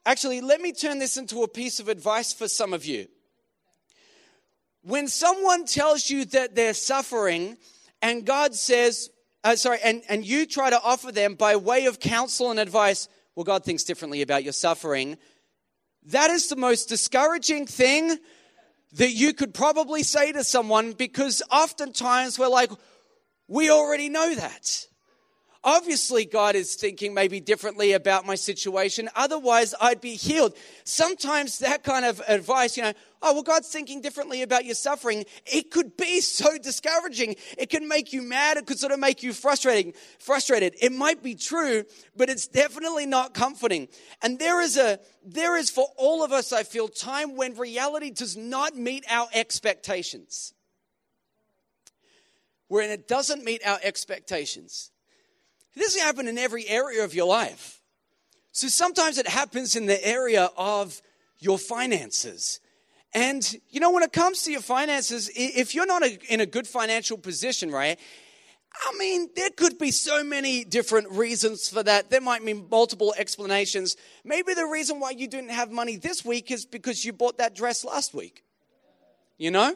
actually, 0.05 0.41
let 0.41 0.61
me 0.61 0.71
turn 0.71 0.97
this 0.97 1.17
into 1.17 1.43
a 1.43 1.47
piece 1.47 1.79
of 1.79 1.89
advice 1.89 2.33
for 2.33 2.47
some 2.47 2.73
of 2.73 2.85
you 2.85 3.07
when 4.83 5.07
someone 5.07 5.65
tells 5.65 6.09
you 6.09 6.25
that 6.25 6.55
they're 6.55 6.73
suffering 6.73 7.57
and 8.01 8.25
God 8.25 8.53
says, 8.53 9.09
uh, 9.43 9.55
sorry, 9.55 9.79
and, 9.83 10.03
and 10.09 10.25
you 10.25 10.45
try 10.45 10.69
to 10.69 10.81
offer 10.81 11.11
them 11.11 11.35
by 11.35 11.55
way 11.55 11.85
of 11.85 11.99
counsel 11.99 12.51
and 12.51 12.59
advice, 12.59 13.07
well, 13.35 13.45
God 13.45 13.63
thinks 13.63 13.83
differently 13.83 14.21
about 14.21 14.43
your 14.43 14.53
suffering, 14.53 15.17
that 16.07 16.29
is 16.29 16.47
the 16.47 16.57
most 16.57 16.89
discouraging 16.89 17.65
thing 17.65 18.17
that 18.93 19.11
you 19.11 19.33
could 19.33 19.53
probably 19.53 20.03
say 20.03 20.31
to 20.33 20.43
someone 20.43 20.91
because 20.91 21.41
oftentimes 21.49 22.37
we're 22.37 22.47
like, 22.47 22.71
we 23.47 23.69
already 23.69 24.09
know 24.09 24.35
that. 24.35 24.85
Obviously, 25.65 26.25
God 26.25 26.55
is 26.55 26.75
thinking 26.75 27.13
maybe 27.13 27.39
differently 27.39 27.93
about 27.93 28.25
my 28.25 28.35
situation. 28.35 29.09
Otherwise, 29.15 29.73
I'd 29.79 30.01
be 30.01 30.15
healed. 30.15 30.57
Sometimes 30.83 31.59
that 31.59 31.83
kind 31.83 32.03
of 32.03 32.21
advice, 32.27 32.75
you 32.75 32.83
know, 32.83 32.93
oh, 33.23 33.33
well, 33.33 33.43
God's 33.43 33.69
thinking 33.69 34.01
differently 34.01 34.41
about 34.41 34.65
your 34.65 34.75
suffering. 34.75 35.25
It 35.45 35.71
could 35.71 35.97
be 35.97 36.21
so 36.21 36.57
discouraging. 36.57 37.37
It 37.57 37.69
can 37.69 37.87
make 37.87 38.13
you 38.13 38.21
mad. 38.21 38.57
It 38.57 38.67
could 38.67 38.77
sort 38.77 38.91
of 38.91 38.99
make 38.99 39.23
you 39.23 39.33
frustrating, 39.33 39.93
frustrated. 40.19 40.75
It 40.81 40.91
might 40.91 41.23
be 41.23 41.33
true, 41.33 41.85
but 42.15 42.29
it's 42.29 42.47
definitely 42.47 43.05
not 43.05 43.33
comforting. 43.33 43.87
And 44.21 44.37
there 44.37 44.61
is 44.61 44.77
a, 44.77 44.99
there 45.25 45.57
is 45.57 45.69
for 45.69 45.87
all 45.97 46.23
of 46.23 46.31
us, 46.31 46.51
I 46.51 46.63
feel, 46.63 46.89
time 46.89 47.35
when 47.35 47.55
reality 47.55 48.11
does 48.11 48.35
not 48.35 48.75
meet 48.75 49.05
our 49.09 49.27
expectations. 49.33 50.53
When 52.67 52.91
it 52.91 53.07
doesn't 53.07 53.43
meet 53.43 53.65
our 53.65 53.79
expectations. 53.81 54.91
This 55.75 55.93
doesn't 55.93 56.01
happen 56.01 56.27
in 56.27 56.37
every 56.37 56.67
area 56.67 57.03
of 57.03 57.15
your 57.15 57.27
life. 57.27 57.81
So 58.51 58.67
sometimes 58.67 59.17
it 59.17 59.27
happens 59.27 59.75
in 59.75 59.87
the 59.87 60.05
area 60.05 60.49
of 60.55 61.01
your 61.39 61.57
finances. 61.57 62.59
And, 63.13 63.55
you 63.69 63.79
know, 63.79 63.91
when 63.91 64.03
it 64.03 64.11
comes 64.11 64.43
to 64.43 64.51
your 64.51 64.61
finances, 64.61 65.29
if 65.35 65.75
you're 65.75 65.85
not 65.85 66.03
in 66.03 66.39
a 66.39 66.45
good 66.45 66.67
financial 66.67 67.17
position, 67.17 67.69
right? 67.69 67.99
I 68.73 68.97
mean, 68.97 69.29
there 69.35 69.51
could 69.51 69.77
be 69.77 69.91
so 69.91 70.23
many 70.23 70.63
different 70.63 71.11
reasons 71.11 71.69
for 71.69 71.83
that. 71.83 72.09
There 72.09 72.21
might 72.21 72.43
be 72.43 72.53
multiple 72.53 73.13
explanations. 73.15 73.97
Maybe 74.23 74.55
the 74.55 74.65
reason 74.65 74.99
why 74.99 75.11
you 75.11 75.27
didn't 75.27 75.51
have 75.51 75.71
money 75.71 75.95
this 75.95 76.25
week 76.25 76.49
is 76.49 76.65
because 76.65 77.05
you 77.05 77.13
bought 77.13 77.37
that 77.37 77.55
dress 77.55 77.85
last 77.85 78.15
week. 78.15 78.43
You 79.37 79.51
know? 79.51 79.75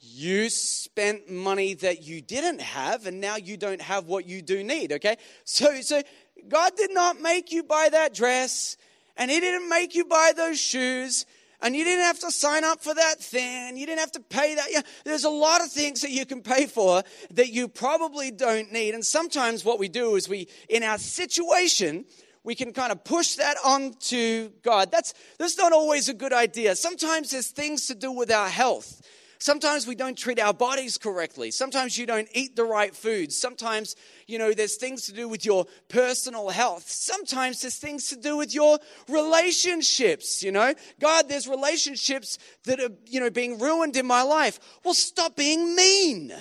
you 0.00 0.48
spent 0.50 1.30
money 1.30 1.74
that 1.74 2.02
you 2.02 2.20
didn't 2.20 2.60
have 2.60 3.06
and 3.06 3.20
now 3.20 3.36
you 3.36 3.56
don't 3.56 3.80
have 3.80 4.06
what 4.06 4.26
you 4.26 4.42
do 4.42 4.62
need 4.62 4.92
okay 4.92 5.16
so 5.44 5.80
so 5.80 6.02
god 6.48 6.72
did 6.76 6.92
not 6.92 7.20
make 7.20 7.50
you 7.50 7.62
buy 7.62 7.88
that 7.90 8.14
dress 8.14 8.76
and 9.16 9.30
he 9.30 9.40
didn't 9.40 9.68
make 9.68 9.94
you 9.94 10.04
buy 10.04 10.32
those 10.36 10.60
shoes 10.60 11.24
and 11.66 11.74
you 11.74 11.84
didn't 11.84 12.04
have 12.04 12.18
to 12.20 12.30
sign 12.30 12.64
up 12.64 12.80
for 12.80 12.94
that 12.94 13.20
thing 13.20 13.76
you 13.76 13.86
didn't 13.86 13.98
have 13.98 14.12
to 14.12 14.20
pay 14.20 14.54
that 14.54 14.66
yeah, 14.70 14.80
there's 15.04 15.24
a 15.24 15.30
lot 15.30 15.60
of 15.60 15.70
things 15.70 16.00
that 16.00 16.10
you 16.10 16.24
can 16.24 16.40
pay 16.40 16.66
for 16.66 17.02
that 17.32 17.48
you 17.48 17.66
probably 17.66 18.30
don't 18.30 18.72
need 18.72 18.94
and 18.94 19.04
sometimes 19.04 19.64
what 19.64 19.78
we 19.78 19.88
do 19.88 20.14
is 20.14 20.28
we 20.28 20.46
in 20.68 20.82
our 20.82 20.98
situation 20.98 22.04
we 22.46 22.54
can 22.54 22.72
kind 22.72 22.92
of 22.92 23.02
push 23.02 23.34
that 23.34 23.56
onto 23.64 24.50
God. 24.62 24.92
That's, 24.92 25.14
that's 25.36 25.58
not 25.58 25.72
always 25.72 26.08
a 26.08 26.14
good 26.14 26.32
idea. 26.32 26.76
Sometimes 26.76 27.32
there's 27.32 27.48
things 27.48 27.88
to 27.88 27.94
do 27.96 28.12
with 28.12 28.30
our 28.30 28.48
health. 28.48 29.02
Sometimes 29.38 29.86
we 29.86 29.94
don't 29.94 30.16
treat 30.16 30.40
our 30.40 30.54
bodies 30.54 30.98
correctly. 30.98 31.50
Sometimes 31.50 31.98
you 31.98 32.06
don't 32.06 32.28
eat 32.32 32.56
the 32.56 32.64
right 32.64 32.94
foods. 32.94 33.36
Sometimes, 33.36 33.96
you 34.26 34.38
know, 34.38 34.52
there's 34.52 34.76
things 34.76 35.06
to 35.06 35.12
do 35.12 35.28
with 35.28 35.44
your 35.44 35.66
personal 35.88 36.48
health. 36.48 36.88
Sometimes 36.88 37.60
there's 37.60 37.76
things 37.76 38.08
to 38.08 38.16
do 38.16 38.36
with 38.36 38.54
your 38.54 38.78
relationships, 39.08 40.42
you 40.42 40.52
know. 40.52 40.74
God, 41.00 41.28
there's 41.28 41.46
relationships 41.46 42.38
that 42.64 42.80
are, 42.80 42.90
you 43.06 43.20
know, 43.20 43.30
being 43.30 43.58
ruined 43.58 43.96
in 43.96 44.06
my 44.06 44.22
life. 44.22 44.58
Well, 44.84 44.94
stop 44.94 45.36
being 45.36 45.74
mean 45.74 46.32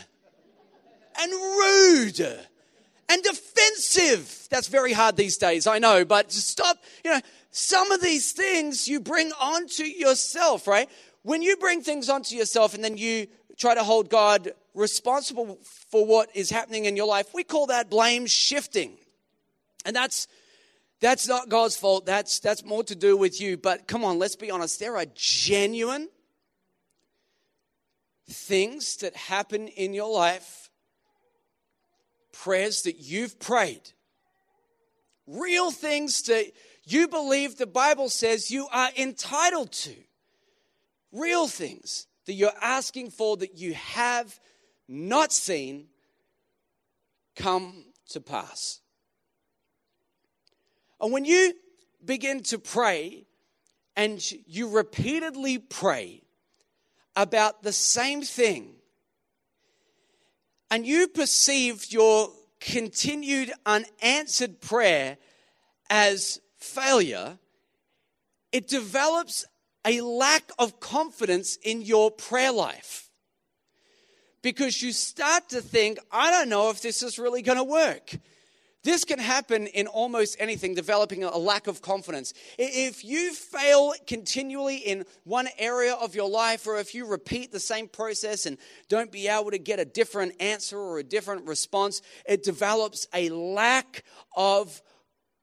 and 1.21 1.31
rude 1.31 2.39
and 3.09 3.23
defensive. 3.23 4.47
That's 4.49 4.67
very 4.67 4.93
hard 4.93 5.15
these 5.17 5.37
days, 5.37 5.67
I 5.67 5.79
know, 5.79 6.05
but 6.05 6.31
stop, 6.31 6.77
you 7.03 7.11
know, 7.11 7.21
some 7.51 7.91
of 7.91 8.01
these 8.01 8.31
things 8.31 8.87
you 8.87 8.99
bring 8.99 9.31
onto 9.39 9.83
yourself, 9.83 10.67
right? 10.67 10.89
When 11.25 11.41
you 11.41 11.57
bring 11.57 11.81
things 11.81 12.07
onto 12.07 12.35
yourself 12.35 12.75
and 12.75 12.83
then 12.83 12.97
you 12.97 13.25
try 13.57 13.73
to 13.73 13.83
hold 13.83 14.11
God 14.11 14.51
responsible 14.75 15.57
for 15.89 16.05
what 16.05 16.29
is 16.35 16.51
happening 16.51 16.85
in 16.85 16.95
your 16.95 17.07
life, 17.07 17.33
we 17.33 17.43
call 17.43 17.65
that 17.65 17.89
blame 17.89 18.27
shifting. 18.27 18.95
And 19.85 19.95
that's 19.95 20.27
that's 20.99 21.27
not 21.27 21.49
God's 21.49 21.75
fault. 21.75 22.05
That's 22.05 22.39
that's 22.39 22.63
more 22.63 22.83
to 22.83 22.95
do 22.95 23.17
with 23.17 23.41
you. 23.41 23.57
But 23.57 23.87
come 23.87 24.03
on, 24.05 24.19
let's 24.19 24.35
be 24.35 24.51
honest. 24.51 24.79
There 24.79 24.97
are 24.97 25.07
genuine 25.15 26.09
things 28.29 28.97
that 28.97 29.15
happen 29.15 29.67
in 29.69 29.95
your 29.95 30.13
life, 30.13 30.69
prayers 32.33 32.83
that 32.83 32.99
you've 32.99 33.39
prayed, 33.39 33.81
real 35.25 35.71
things 35.71 36.21
that 36.23 36.51
you 36.83 37.07
believe 37.07 37.57
the 37.57 37.65
Bible 37.65 38.09
says 38.09 38.51
you 38.51 38.67
are 38.71 38.89
entitled 38.95 39.71
to 39.71 39.95
real 41.15 41.47
things 41.47 42.07
that 42.25 42.33
you're 42.33 42.51
asking 42.61 43.11
for 43.11 43.37
that 43.37 43.57
you 43.57 43.73
have 43.73 44.39
not 44.87 45.31
seen 45.31 45.87
come 47.35 47.85
to 48.09 48.21
pass. 48.21 48.81
And 50.99 51.11
when 51.11 51.25
you 51.25 51.53
begin 52.03 52.43
to 52.43 52.59
pray 52.59 53.25
and 53.95 54.21
you 54.45 54.69
repeatedly 54.69 55.57
pray 55.57 56.21
about 57.15 57.63
the 57.63 57.71
same 57.71 58.21
thing, 58.21 58.75
and 60.69 60.85
you 60.85 61.07
perceive 61.07 61.91
your 61.91 62.29
continued 62.59 63.51
unanswered 63.65 64.59
prayer 64.59 65.17
as 65.89 66.41
failure, 66.57 67.37
it 68.51 68.67
develops 68.67 69.45
a 69.85 70.01
lack 70.01 70.51
of 70.57 70.79
confidence 70.79 71.57
in 71.63 71.81
your 71.81 72.11
prayer 72.11 72.51
life. 72.51 73.09
Because 74.41 74.81
you 74.81 74.91
start 74.91 75.49
to 75.49 75.61
think, 75.61 75.99
I 76.11 76.29
don't 76.31 76.49
know 76.49 76.69
if 76.69 76.81
this 76.81 77.01
is 77.01 77.17
really 77.17 77.41
going 77.41 77.57
to 77.57 77.63
work. 77.63 78.15
This 78.83 79.03
can 79.03 79.17
happen 79.17 79.65
in 79.65 79.87
almost 79.87 80.37
anything, 80.39 80.75
developing 80.75 81.23
a 81.23 81.35
lack 81.39 81.65
of 81.65 81.81
confidence. 81.81 82.35
If 82.59 83.03
you 83.03 83.33
fail 83.33 83.93
continually 84.05 84.77
in 84.77 85.05
one 85.23 85.47
area 85.57 85.95
of 85.95 86.13
your 86.13 86.29
life, 86.29 86.67
or 86.67 86.77
if 86.77 86.93
you 86.93 87.07
repeat 87.07 87.51
the 87.51 87.59
same 87.59 87.87
process 87.87 88.45
and 88.45 88.59
don't 88.87 89.11
be 89.11 89.27
able 89.27 89.49
to 89.49 89.57
get 89.57 89.79
a 89.79 89.85
different 89.85 90.39
answer 90.39 90.77
or 90.77 90.99
a 90.99 91.03
different 91.03 91.47
response, 91.47 92.03
it 92.27 92.43
develops 92.43 93.07
a 93.11 93.29
lack 93.29 94.03
of 94.35 94.79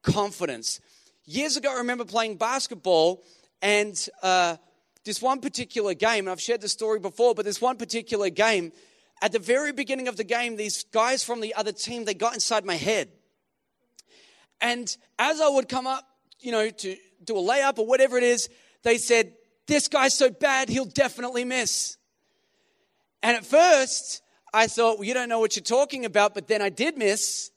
confidence. 0.04 0.80
Years 1.25 1.56
ago, 1.56 1.72
I 1.72 1.78
remember 1.78 2.04
playing 2.04 2.37
basketball 2.37 3.25
and 3.62 4.09
uh, 4.23 4.57
this 5.04 5.23
one 5.23 5.40
particular 5.40 5.95
game, 5.95 6.25
and 6.25 6.31
I've 6.31 6.40
shared 6.40 6.61
the 6.61 6.69
story 6.69 6.99
before, 6.99 7.35
but 7.35 7.45
this 7.45 7.61
one 7.61 7.76
particular 7.76 8.28
game, 8.28 8.73
at 9.23 9.33
the 9.33 9.38
very 9.38 9.73
beginning 9.73 10.09
of 10.09 10.16
the 10.16 10.25
game, 10.25 10.57
these 10.57 10.85
guys 10.85 11.23
from 11.23 11.40
the 11.40 11.54
other 11.54 11.73
team, 11.73 12.04
they 12.04 12.14
got 12.14 12.35
inside 12.35 12.64
my 12.64 12.75
head. 12.75 13.09
And 14.61 14.95
as 15.19 15.40
I 15.40 15.49
would 15.49 15.69
come 15.69 15.87
up, 15.87 16.04
you 16.40 16.52
know, 16.52 16.69
to 16.69 16.97
do 17.25 17.38
a 17.38 17.40
layup 17.40 17.78
or 17.78 17.87
whatever 17.87 18.19
it 18.19 18.25
is, 18.25 18.49
they 18.83 18.99
said, 18.99 19.33
This 19.66 19.87
guy's 19.88 20.14
so 20.14 20.28
bad, 20.28 20.69
he'll 20.69 20.85
definitely 20.85 21.45
miss. 21.45 21.97
And 23.23 23.37
at 23.37 23.47
first, 23.47 24.23
I 24.52 24.66
thought, 24.66 24.99
well, 24.99 25.07
you 25.07 25.14
don't 25.14 25.28
know 25.28 25.38
what 25.38 25.57
you're 25.57 25.62
talking 25.62 26.04
about, 26.04 26.35
but 26.35 26.49
then 26.49 26.61
I 26.61 26.69
did 26.69 26.99
miss. 26.99 27.50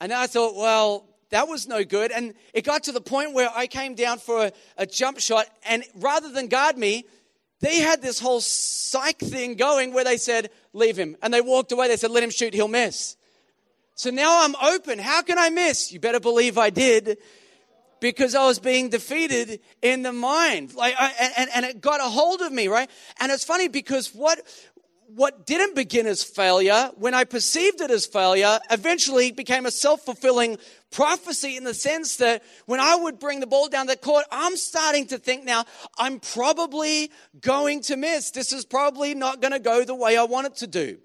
And 0.00 0.12
I 0.12 0.26
thought, 0.26 0.54
well, 0.54 1.08
that 1.34 1.48
was 1.48 1.66
no 1.66 1.82
good. 1.82 2.12
And 2.12 2.32
it 2.52 2.64
got 2.64 2.84
to 2.84 2.92
the 2.92 3.00
point 3.00 3.32
where 3.32 3.50
I 3.52 3.66
came 3.66 3.96
down 3.96 4.18
for 4.18 4.46
a, 4.46 4.52
a 4.78 4.86
jump 4.86 5.18
shot, 5.18 5.46
and 5.66 5.82
rather 5.96 6.30
than 6.30 6.46
guard 6.46 6.78
me, 6.78 7.06
they 7.60 7.80
had 7.80 8.00
this 8.00 8.20
whole 8.20 8.40
psych 8.40 9.18
thing 9.18 9.56
going 9.56 9.92
where 9.92 10.04
they 10.04 10.16
said, 10.16 10.50
Leave 10.72 10.96
him. 10.96 11.16
And 11.22 11.34
they 11.34 11.40
walked 11.40 11.72
away. 11.72 11.88
They 11.88 11.96
said, 11.96 12.12
Let 12.12 12.22
him 12.22 12.30
shoot, 12.30 12.54
he'll 12.54 12.68
miss. 12.68 13.16
So 13.96 14.10
now 14.10 14.44
I'm 14.44 14.54
open. 14.56 15.00
How 15.00 15.22
can 15.22 15.38
I 15.38 15.50
miss? 15.50 15.92
You 15.92 15.98
better 15.98 16.20
believe 16.20 16.56
I 16.56 16.70
did 16.70 17.18
because 18.00 18.36
I 18.36 18.44
was 18.46 18.60
being 18.60 18.90
defeated 18.90 19.60
in 19.82 20.02
the 20.02 20.12
mind. 20.12 20.74
Like, 20.74 20.94
I, 20.96 21.32
and, 21.36 21.50
and 21.52 21.64
it 21.64 21.80
got 21.80 22.00
a 22.00 22.04
hold 22.04 22.42
of 22.42 22.52
me, 22.52 22.68
right? 22.68 22.88
And 23.18 23.32
it's 23.32 23.44
funny 23.44 23.66
because 23.66 24.14
what, 24.14 24.38
what 25.08 25.46
didn't 25.46 25.74
begin 25.74 26.06
as 26.06 26.24
failure, 26.24 26.90
when 26.96 27.14
I 27.14 27.24
perceived 27.24 27.80
it 27.80 27.90
as 27.90 28.06
failure, 28.06 28.58
eventually 28.70 29.32
became 29.32 29.66
a 29.66 29.70
self 29.70 30.04
fulfilling 30.04 30.58
prophecy 30.90 31.56
in 31.56 31.64
the 31.64 31.74
sense 31.74 32.16
that 32.16 32.42
when 32.66 32.80
I 32.80 32.96
would 32.96 33.18
bring 33.18 33.40
the 33.40 33.46
ball 33.46 33.68
down 33.68 33.86
the 33.86 33.96
court, 33.96 34.24
I'm 34.30 34.56
starting 34.56 35.06
to 35.08 35.18
think 35.18 35.44
now, 35.44 35.64
I'm 35.98 36.20
probably 36.20 37.10
going 37.40 37.82
to 37.82 37.96
miss. 37.96 38.30
This 38.30 38.52
is 38.52 38.64
probably 38.64 39.14
not 39.14 39.40
going 39.40 39.52
to 39.52 39.58
go 39.58 39.84
the 39.84 39.94
way 39.94 40.16
I 40.16 40.24
want 40.24 40.46
it 40.46 40.56
to 40.56 40.66
do. 40.66 40.98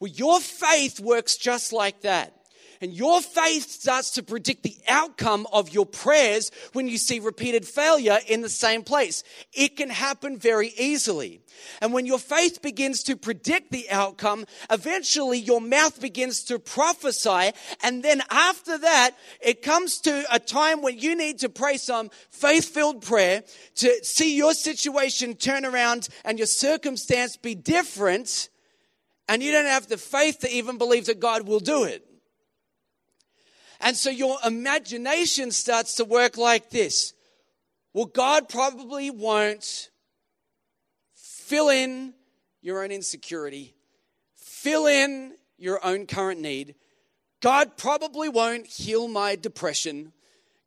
Well, 0.00 0.10
your 0.10 0.40
faith 0.40 1.00
works 1.00 1.36
just 1.36 1.72
like 1.72 2.02
that. 2.02 2.35
And 2.80 2.92
your 2.92 3.20
faith 3.20 3.70
starts 3.70 4.10
to 4.12 4.22
predict 4.22 4.62
the 4.62 4.76
outcome 4.88 5.46
of 5.52 5.70
your 5.70 5.86
prayers 5.86 6.50
when 6.72 6.88
you 6.88 6.98
see 6.98 7.20
repeated 7.20 7.66
failure 7.66 8.18
in 8.26 8.42
the 8.42 8.48
same 8.48 8.82
place. 8.82 9.22
It 9.52 9.76
can 9.76 9.90
happen 9.90 10.38
very 10.38 10.72
easily. 10.76 11.40
And 11.80 11.92
when 11.92 12.06
your 12.06 12.18
faith 12.18 12.62
begins 12.62 13.02
to 13.04 13.16
predict 13.16 13.70
the 13.70 13.90
outcome, 13.90 14.46
eventually 14.70 15.38
your 15.38 15.60
mouth 15.60 16.00
begins 16.00 16.44
to 16.44 16.58
prophesy. 16.58 17.52
And 17.82 18.02
then 18.02 18.22
after 18.30 18.78
that, 18.78 19.12
it 19.40 19.62
comes 19.62 20.00
to 20.02 20.24
a 20.30 20.38
time 20.38 20.82
when 20.82 20.98
you 20.98 21.16
need 21.16 21.38
to 21.40 21.48
pray 21.48 21.76
some 21.76 22.10
faith 22.30 22.68
filled 22.68 23.02
prayer 23.02 23.42
to 23.76 24.04
see 24.04 24.36
your 24.36 24.54
situation 24.54 25.34
turn 25.34 25.64
around 25.64 26.08
and 26.24 26.38
your 26.38 26.46
circumstance 26.46 27.36
be 27.36 27.54
different. 27.54 28.48
And 29.28 29.42
you 29.42 29.50
don't 29.50 29.66
have 29.66 29.88
the 29.88 29.96
faith 29.96 30.40
to 30.40 30.50
even 30.50 30.78
believe 30.78 31.06
that 31.06 31.20
God 31.20 31.48
will 31.48 31.60
do 31.60 31.84
it. 31.84 32.05
And 33.80 33.96
so 33.96 34.10
your 34.10 34.38
imagination 34.44 35.50
starts 35.50 35.94
to 35.96 36.04
work 36.04 36.36
like 36.36 36.70
this. 36.70 37.12
Well, 37.92 38.06
God 38.06 38.48
probably 38.48 39.10
won't 39.10 39.90
fill 41.14 41.68
in 41.68 42.14
your 42.60 42.82
own 42.82 42.90
insecurity, 42.90 43.74
fill 44.34 44.86
in 44.86 45.34
your 45.58 45.84
own 45.84 46.06
current 46.06 46.40
need. 46.40 46.74
God 47.40 47.76
probably 47.76 48.28
won't 48.28 48.66
heal 48.66 49.08
my 49.08 49.36
depression. 49.36 50.12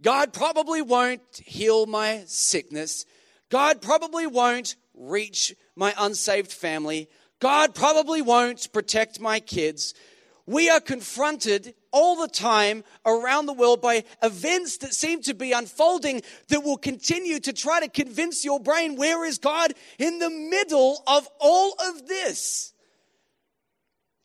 God 0.02 0.34
probably 0.34 0.82
won't 0.82 1.22
heal 1.46 1.86
my 1.86 2.24
sickness. 2.26 3.06
God 3.50 3.82
probably 3.82 4.28
won't 4.28 4.76
reach 4.94 5.56
my 5.76 5.94
unsaved 5.98 6.52
family. 6.52 7.10
God 7.40 7.74
probably 7.76 8.22
won't 8.22 8.72
protect 8.72 9.20
my 9.20 9.40
kids. 9.40 9.94
We 10.46 10.70
are 10.70 10.80
confronted 10.80 11.74
all 11.92 12.16
the 12.16 12.28
time 12.28 12.84
around 13.06 13.46
the 13.46 13.54
world 13.54 13.82
by 13.82 14.04
events 14.22 14.78
that 14.78 14.94
seem 14.94 15.22
to 15.24 15.34
be 15.34 15.52
unfolding 15.52 16.22
that 16.50 16.64
will 16.64 16.78
continue 16.78 17.40
to 17.40 17.54
try 17.54 17.80
to 17.80 17.88
convince 17.88 18.46
your 18.46 18.60
brain 18.60 18.96
where 18.96 19.26
is 19.26 19.38
God 19.38 19.74
in 19.98 20.20
the 20.20 20.30
middle 20.30 21.04
of 21.08 21.28
all 21.40 21.74
of 21.88 22.08
this. 22.08 22.74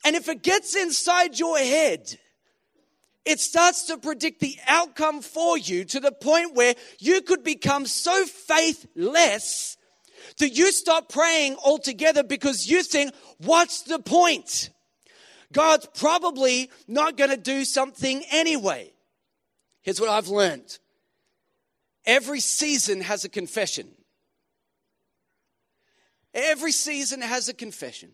And 0.04 0.14
if 0.16 0.28
it 0.28 0.42
gets 0.42 0.76
inside 0.76 1.38
your 1.38 1.56
head, 1.56 2.18
it 3.25 3.40
starts 3.40 3.87
to 3.87 3.97
predict 3.97 4.40
the 4.40 4.56
outcome 4.66 5.23
for 5.23 5.56
you 5.56 5.85
to 5.87 6.00
the 6.00 6.12
point 6.12 6.54
where 6.54 6.75
you 6.99 7.23
could 7.23 7.42
become 7.42 7.87
so 7.87 8.26
faithless 8.26 9.78
that 10.38 10.50
you 10.50 10.73
stop 10.73 11.09
praying 11.09 11.56
altogether 11.64 12.23
because 12.23 12.66
you 12.66 12.83
think, 12.83 13.14
what's 13.38 13.83
the 13.83 13.99
point? 13.99 14.71
God's 15.54 15.87
probably 15.99 16.70
not 16.87 17.16
going 17.16 17.30
to 17.30 17.38
do 17.38 17.64
something 17.64 18.23
anyway. 18.30 18.92
Here's 19.80 20.00
what 20.00 20.11
I've 20.11 20.28
learned 20.28 20.78
every 22.04 22.40
season 22.40 23.00
has 23.00 23.25
a 23.25 23.30
confession. 23.30 23.88
Every 26.34 26.73
season 26.73 27.23
has 27.23 27.49
a 27.49 27.54
confession, 27.54 28.11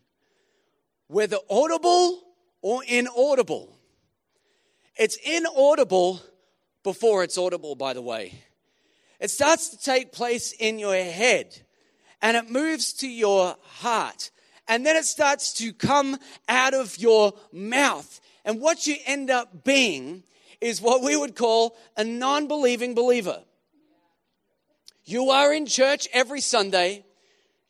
whether 1.08 1.38
audible 1.48 2.22
or 2.60 2.84
inaudible. 2.86 3.74
It's 4.94 5.16
inaudible 5.24 6.20
before 6.82 7.24
it's 7.24 7.38
audible, 7.38 7.74
by 7.74 7.94
the 7.94 8.02
way. 8.02 8.34
It 9.18 9.30
starts 9.30 9.70
to 9.70 9.78
take 9.78 10.12
place 10.12 10.52
in 10.52 10.78
your 10.78 10.94
head 10.94 11.62
and 12.20 12.36
it 12.36 12.50
moves 12.50 12.92
to 12.94 13.08
your 13.08 13.56
heart 13.62 14.30
and 14.70 14.86
then 14.86 14.94
it 14.94 15.04
starts 15.04 15.52
to 15.54 15.72
come 15.72 16.16
out 16.48 16.74
of 16.74 16.96
your 16.96 17.34
mouth. 17.52 18.20
And 18.44 18.60
what 18.60 18.86
you 18.86 18.96
end 19.04 19.28
up 19.28 19.64
being 19.64 20.22
is 20.60 20.80
what 20.80 21.02
we 21.02 21.16
would 21.16 21.34
call 21.34 21.76
a 21.96 22.04
non 22.04 22.46
believing 22.46 22.94
believer. 22.94 23.42
You 25.04 25.30
are 25.30 25.52
in 25.52 25.66
church 25.66 26.08
every 26.12 26.40
Sunday. 26.40 27.04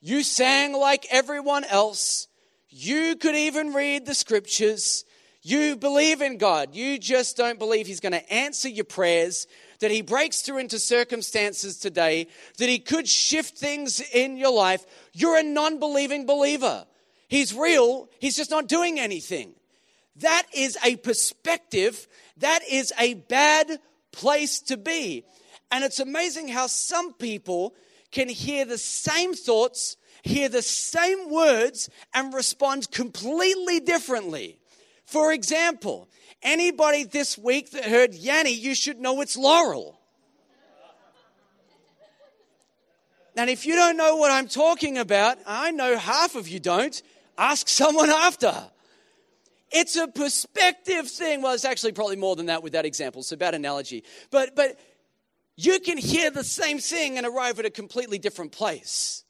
You 0.03 0.23
sang 0.23 0.75
like 0.75 1.07
everyone 1.11 1.65
else. 1.65 2.29
You 2.69 3.17
could 3.17 3.35
even 3.35 3.73
read 3.73 4.05
the 4.05 4.15
scriptures. 4.15 5.05
You 5.43 5.77
believe 5.77 6.21
in 6.21 6.37
God. 6.37 6.75
You 6.75 6.99
just 6.99 7.35
don't 7.39 7.59
believe 7.59 7.87
He's 7.87 8.01
going 8.01 8.13
to 8.13 8.33
answer 8.33 8.69
your 8.69 8.85
prayers, 8.85 9.47
that 9.81 9.91
He 9.91 10.03
breaks 10.03 10.43
through 10.43 10.59
into 10.59 10.79
circumstances 10.79 11.79
today, 11.79 12.27
that 12.59 12.69
He 12.69 12.79
could 12.79 13.09
shift 13.09 13.57
things 13.57 14.03
in 14.13 14.37
your 14.37 14.53
life. 14.53 14.85
You're 15.15 15.39
a 15.39 15.43
non 15.43 15.79
believing 15.79 16.27
believer. 16.27 16.85
He's 17.31 17.55
real, 17.55 18.09
he's 18.19 18.37
just 18.37 18.51
not 18.51 18.67
doing 18.67 18.99
anything. 18.99 19.55
That 20.17 20.47
is 20.53 20.77
a 20.85 20.97
perspective, 20.97 22.09
that 22.39 22.63
is 22.69 22.93
a 22.99 23.15
bad 23.15 23.79
place 24.11 24.59
to 24.63 24.77
be. 24.77 25.25
And 25.71 25.85
it's 25.85 26.01
amazing 26.01 26.49
how 26.49 26.67
some 26.67 27.13
people 27.13 27.77
can 28.11 28.29
hear 28.29 28.65
the 28.65 28.79
same 28.79 29.33
thoughts, 29.33 29.97
hear 30.25 30.49
the 30.49 30.61
same 30.61 31.31
words, 31.31 31.89
and 32.13 32.35
respond 32.35 32.91
completely 32.91 33.79
differently. 33.79 34.59
For 35.05 35.33
example, 35.33 36.09
anybody 36.43 37.05
this 37.05 37.39
week 37.39 37.71
that 37.71 37.85
heard 37.85 38.11
Yanny, 38.11 38.59
you 38.59 38.75
should 38.75 38.99
know 38.99 39.21
it's 39.21 39.37
Laurel. 39.37 40.01
And 43.37 43.49
if 43.49 43.65
you 43.65 43.77
don't 43.77 43.97
know 43.97 44.17
what 44.17 44.33
I'm 44.33 44.49
talking 44.49 44.99
about, 44.99 45.39
I 45.47 45.71
know 45.71 45.97
half 45.97 46.35
of 46.35 46.49
you 46.49 46.59
don't. 46.59 47.01
Ask 47.41 47.69
someone 47.69 48.11
after. 48.11 48.55
It's 49.73 49.97
a 49.97 50.07
perspective 50.07 51.09
thing. 51.09 51.41
Well, 51.41 51.55
it's 51.55 51.65
actually 51.65 51.93
probably 51.93 52.17
more 52.17 52.37
than 52.37 52.47
that 52.47 52.63
with 52.63 52.75
that 52.75 52.85
example. 52.85 53.23
So 53.23 53.35
bad 53.35 53.55
analogy. 53.55 54.05
But 54.31 54.55
but 54.55 54.79
you 55.57 55.81
can 55.81 55.97
hear 55.97 56.31
the 56.31 56.45
same 56.45 56.79
thing 56.79 57.17
and 57.17 57.27
arrive 57.27 57.59
at 57.59 57.65
a 57.65 57.71
completely 57.71 58.19
different 58.19 58.53
place. 58.53 59.25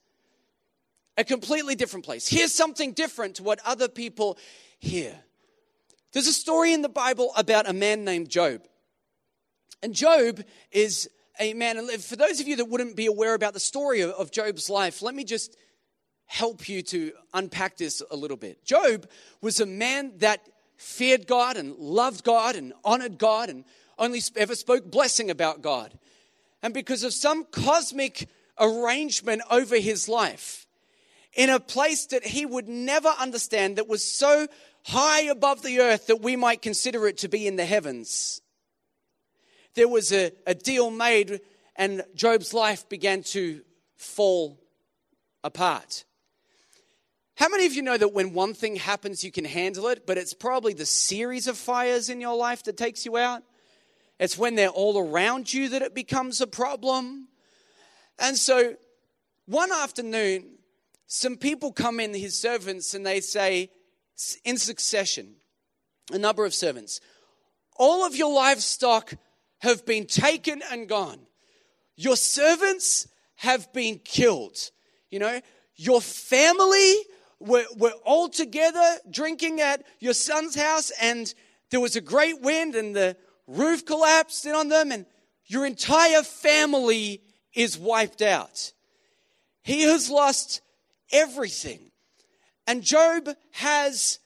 A 1.16 1.22
completely 1.22 1.76
different 1.76 2.04
place. 2.04 2.26
Hear 2.26 2.48
something 2.48 2.92
different 2.92 3.36
to 3.36 3.44
what 3.44 3.60
other 3.64 3.88
people 3.88 4.38
hear. 4.80 5.14
There's 6.12 6.26
a 6.26 6.32
story 6.32 6.72
in 6.72 6.82
the 6.82 6.88
Bible 6.88 7.30
about 7.36 7.68
a 7.68 7.72
man 7.72 8.04
named 8.04 8.28
Job. 8.28 8.62
And 9.84 9.94
Job 9.94 10.42
is 10.72 11.08
a 11.38 11.54
man, 11.54 11.78
and 11.78 11.90
for 12.02 12.16
those 12.16 12.40
of 12.40 12.48
you 12.48 12.56
that 12.56 12.64
wouldn't 12.66 12.96
be 12.96 13.06
aware 13.06 13.34
about 13.34 13.54
the 13.54 13.60
story 13.60 14.02
of 14.02 14.30
Job's 14.32 14.68
life, 14.68 15.00
let 15.00 15.14
me 15.14 15.24
just 15.24 15.56
help 16.30 16.68
you 16.68 16.80
to 16.80 17.10
unpack 17.34 17.76
this 17.76 18.00
a 18.08 18.14
little 18.14 18.36
bit. 18.36 18.64
Job 18.64 19.08
was 19.40 19.58
a 19.58 19.66
man 19.66 20.12
that 20.18 20.48
feared 20.76 21.26
God 21.26 21.56
and 21.56 21.76
loved 21.76 22.22
God 22.22 22.54
and 22.54 22.72
honored 22.84 23.18
God 23.18 23.48
and 23.50 23.64
only 23.98 24.20
ever 24.36 24.54
spoke 24.54 24.88
blessing 24.88 25.28
about 25.28 25.60
God. 25.60 25.92
And 26.62 26.72
because 26.72 27.02
of 27.02 27.12
some 27.12 27.44
cosmic 27.46 28.28
arrangement 28.60 29.42
over 29.50 29.76
his 29.76 30.08
life, 30.08 30.68
in 31.34 31.50
a 31.50 31.58
place 31.58 32.06
that 32.06 32.24
he 32.24 32.46
would 32.46 32.68
never 32.68 33.08
understand, 33.18 33.74
that 33.74 33.88
was 33.88 34.04
so 34.04 34.46
high 34.84 35.22
above 35.22 35.62
the 35.62 35.80
earth 35.80 36.06
that 36.06 36.22
we 36.22 36.36
might 36.36 36.62
consider 36.62 37.08
it 37.08 37.18
to 37.18 37.28
be 37.28 37.48
in 37.48 37.56
the 37.56 37.64
heavens, 37.64 38.40
there 39.74 39.88
was 39.88 40.12
a, 40.12 40.30
a 40.46 40.54
deal 40.54 40.92
made, 40.92 41.40
and 41.74 42.04
Job's 42.14 42.54
life 42.54 42.88
began 42.88 43.24
to 43.24 43.62
fall 43.96 44.60
apart. 45.42 46.04
How 47.40 47.48
many 47.48 47.64
of 47.64 47.72
you 47.72 47.80
know 47.80 47.96
that 47.96 48.12
when 48.12 48.34
one 48.34 48.52
thing 48.52 48.76
happens, 48.76 49.24
you 49.24 49.32
can 49.32 49.46
handle 49.46 49.88
it, 49.88 50.06
but 50.06 50.18
it's 50.18 50.34
probably 50.34 50.74
the 50.74 50.84
series 50.84 51.46
of 51.46 51.56
fires 51.56 52.10
in 52.10 52.20
your 52.20 52.36
life 52.36 52.62
that 52.64 52.76
takes 52.76 53.06
you 53.06 53.16
out? 53.16 53.42
It's 54.18 54.36
when 54.36 54.56
they're 54.56 54.68
all 54.68 54.98
around 54.98 55.50
you 55.50 55.70
that 55.70 55.80
it 55.80 55.94
becomes 55.94 56.42
a 56.42 56.46
problem. 56.46 57.28
And 58.18 58.36
so 58.36 58.74
one 59.46 59.72
afternoon, 59.72 60.58
some 61.06 61.38
people 61.38 61.72
come 61.72 61.98
in, 61.98 62.12
his 62.12 62.38
servants, 62.38 62.92
and 62.92 63.06
they 63.06 63.22
say, 63.22 63.70
in 64.44 64.58
succession, 64.58 65.36
a 66.12 66.18
number 66.18 66.44
of 66.44 66.52
servants, 66.52 67.00
all 67.78 68.04
of 68.04 68.14
your 68.14 68.34
livestock 68.34 69.14
have 69.60 69.86
been 69.86 70.04
taken 70.04 70.60
and 70.70 70.90
gone. 70.90 71.20
Your 71.96 72.16
servants 72.16 73.08
have 73.36 73.72
been 73.72 73.98
killed. 73.98 74.58
You 75.08 75.20
know, 75.20 75.40
your 75.74 76.02
family 76.02 76.96
were, 77.40 77.64
were 77.76 77.94
all 78.04 78.28
together 78.28 78.98
drinking 79.10 79.60
at 79.60 79.84
your 79.98 80.14
son's 80.14 80.54
house, 80.54 80.92
and 81.00 81.32
there 81.70 81.80
was 81.80 81.96
a 81.96 82.00
great 82.00 82.40
wind, 82.40 82.74
and 82.74 82.94
the 82.94 83.16
roof 83.46 83.84
collapsed 83.84 84.46
in 84.46 84.54
on 84.54 84.68
them, 84.68 84.92
and 84.92 85.06
Your 85.46 85.66
entire 85.66 86.22
family 86.22 87.22
is 87.54 87.76
wiped 87.76 88.22
out. 88.22 88.72
He 89.62 89.82
has 89.82 90.08
lost 90.08 90.60
everything. 91.10 91.90
And 92.68 92.84
Job 92.84 93.28
has 93.50 94.20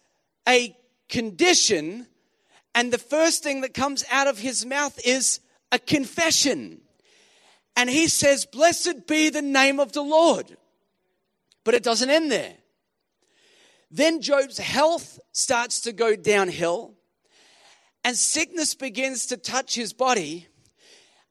a 0.47 0.77
condition, 1.09 2.07
and 2.75 2.93
the 2.93 2.99
first 2.99 3.43
thing 3.43 3.63
that 3.63 3.73
comes 3.73 4.05
out 4.11 4.27
of 4.27 4.39
his 4.39 4.67
mouth 4.67 5.01
is 5.03 5.41
a 5.73 5.79
confession. 5.79 6.83
And 7.75 7.89
he 7.89 8.09
says, 8.09 8.45
Blessed 8.45 9.07
be 9.07 9.31
the 9.31 9.41
name 9.41 9.81
of 9.81 9.93
the 9.93 10.03
Lord. 10.03 10.59
But 11.65 11.73
it 11.73 11.83
doesn't 11.83 12.11
end 12.11 12.31
there. 12.31 12.55
Then 13.95 14.21
Job's 14.21 14.59
health 14.59 15.21
starts 15.31 15.83
to 15.83 15.93
go 15.93 16.17
downhill, 16.17 16.95
and 18.03 18.17
sickness 18.17 18.75
begins 18.75 19.27
to 19.27 19.37
touch 19.37 19.77
his 19.77 19.93
body 19.93 20.49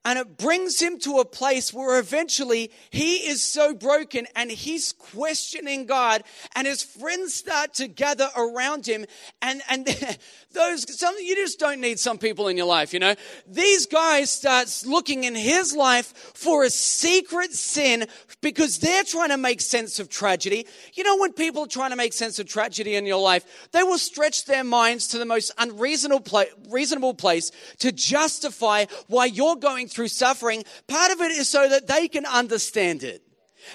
and 0.06 0.20
it 0.20 0.38
brings 0.38 0.82
him 0.82 1.00
to 1.00 1.20
a 1.20 1.26
place 1.26 1.74
where 1.74 2.00
eventually 2.00 2.72
he 2.90 3.16
is 3.28 3.42
so 3.42 3.74
broken 3.74 4.28
and 4.36 4.52
he's 4.52 4.92
questioning 4.92 5.86
God 5.86 6.24
and 6.56 6.68
his 6.68 6.84
friends 6.84 7.34
start 7.34 7.74
to 7.76 7.88
gather 7.88 8.30
around 8.36 8.86
him 8.86 9.06
and, 9.42 9.62
and 9.70 9.86
those, 10.52 11.00
some, 11.00 11.16
you 11.20 11.36
just 11.36 11.60
don't 11.60 11.80
need 11.80 12.00
some 12.00 12.18
people 12.18 12.48
in 12.48 12.58
your 12.58 12.66
life, 12.66 12.94
you 12.94 13.00
know. 13.00 13.16
These 13.48 13.86
guys 13.86 14.30
start 14.30 14.84
looking 14.86 15.24
in 15.24 15.36
his 15.36 15.76
life 15.76 16.08
for 16.36 16.64
a 16.64 16.70
secret 16.70 17.54
sin 17.54 18.06
because 18.42 18.80
they're 18.80 19.04
trying 19.04 19.30
to 19.30 19.38
make 19.38 19.62
sense 19.62 20.00
of 20.00 20.10
tragedy. 20.10 20.68
You 20.94 21.04
know, 21.04 21.18
when 21.18 21.34
people 21.34 21.64
are 21.64 21.68
trying 21.68 21.92
to 21.92 21.96
make 21.96 22.14
sense 22.14 22.40
of 22.40 22.48
tragedy 22.48 22.96
in 22.96 23.06
your 23.06 23.22
life, 23.22 23.70
they 23.72 23.84
will 23.84 23.98
stretch 23.98 24.46
their 24.46 24.64
minds 24.64 25.08
to 25.10 25.18
the 25.18 25.26
most 25.26 25.52
unreasonable 25.58 26.24
reasonable 26.70 27.14
place 27.14 27.52
to 27.80 27.92
justify 27.92 28.86
why 29.08 29.26
you're 29.26 29.56
going 29.56 29.88
through 29.94 30.10
suffering, 30.10 30.64
part 30.88 31.12
of 31.12 31.22
it 31.22 31.32
is 31.32 31.50
so 31.50 31.70
that 31.70 31.88
they 31.88 32.08
can 32.08 32.26
understand 32.26 33.04
it. 33.04 33.24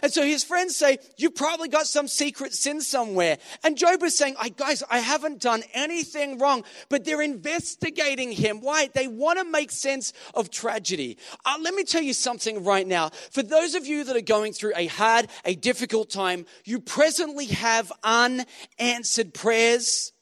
And 0.02 0.12
so 0.12 0.22
his 0.22 0.44
friends 0.44 0.76
say, 0.76 0.98
You 1.16 1.30
probably 1.30 1.68
got 1.68 1.86
some 1.86 2.08
secret 2.08 2.52
sin 2.52 2.80
somewhere. 2.80 3.38
And 3.64 3.76
Job 3.76 4.02
is 4.02 4.16
saying, 4.16 4.36
I, 4.38 4.50
Guys, 4.50 4.82
I 4.90 4.98
haven't 4.98 5.40
done 5.40 5.62
anything 5.74 6.38
wrong, 6.38 6.64
but 6.88 7.04
they're 7.04 7.22
investigating 7.22 8.32
him. 8.32 8.60
Why? 8.60 8.90
They 8.92 9.08
want 9.08 9.38
to 9.38 9.44
make 9.44 9.70
sense 9.70 10.12
of 10.34 10.50
tragedy. 10.50 11.18
Uh, 11.44 11.56
let 11.60 11.74
me 11.74 11.84
tell 11.84 12.02
you 12.02 12.14
something 12.14 12.64
right 12.64 12.86
now. 12.86 13.10
For 13.30 13.42
those 13.42 13.74
of 13.74 13.86
you 13.86 14.04
that 14.04 14.16
are 14.16 14.20
going 14.20 14.52
through 14.52 14.72
a 14.76 14.86
hard, 14.86 15.28
a 15.44 15.54
difficult 15.54 16.10
time, 16.10 16.46
you 16.64 16.80
presently 16.80 17.46
have 17.46 17.92
unanswered 18.02 19.34
prayers 19.34 20.12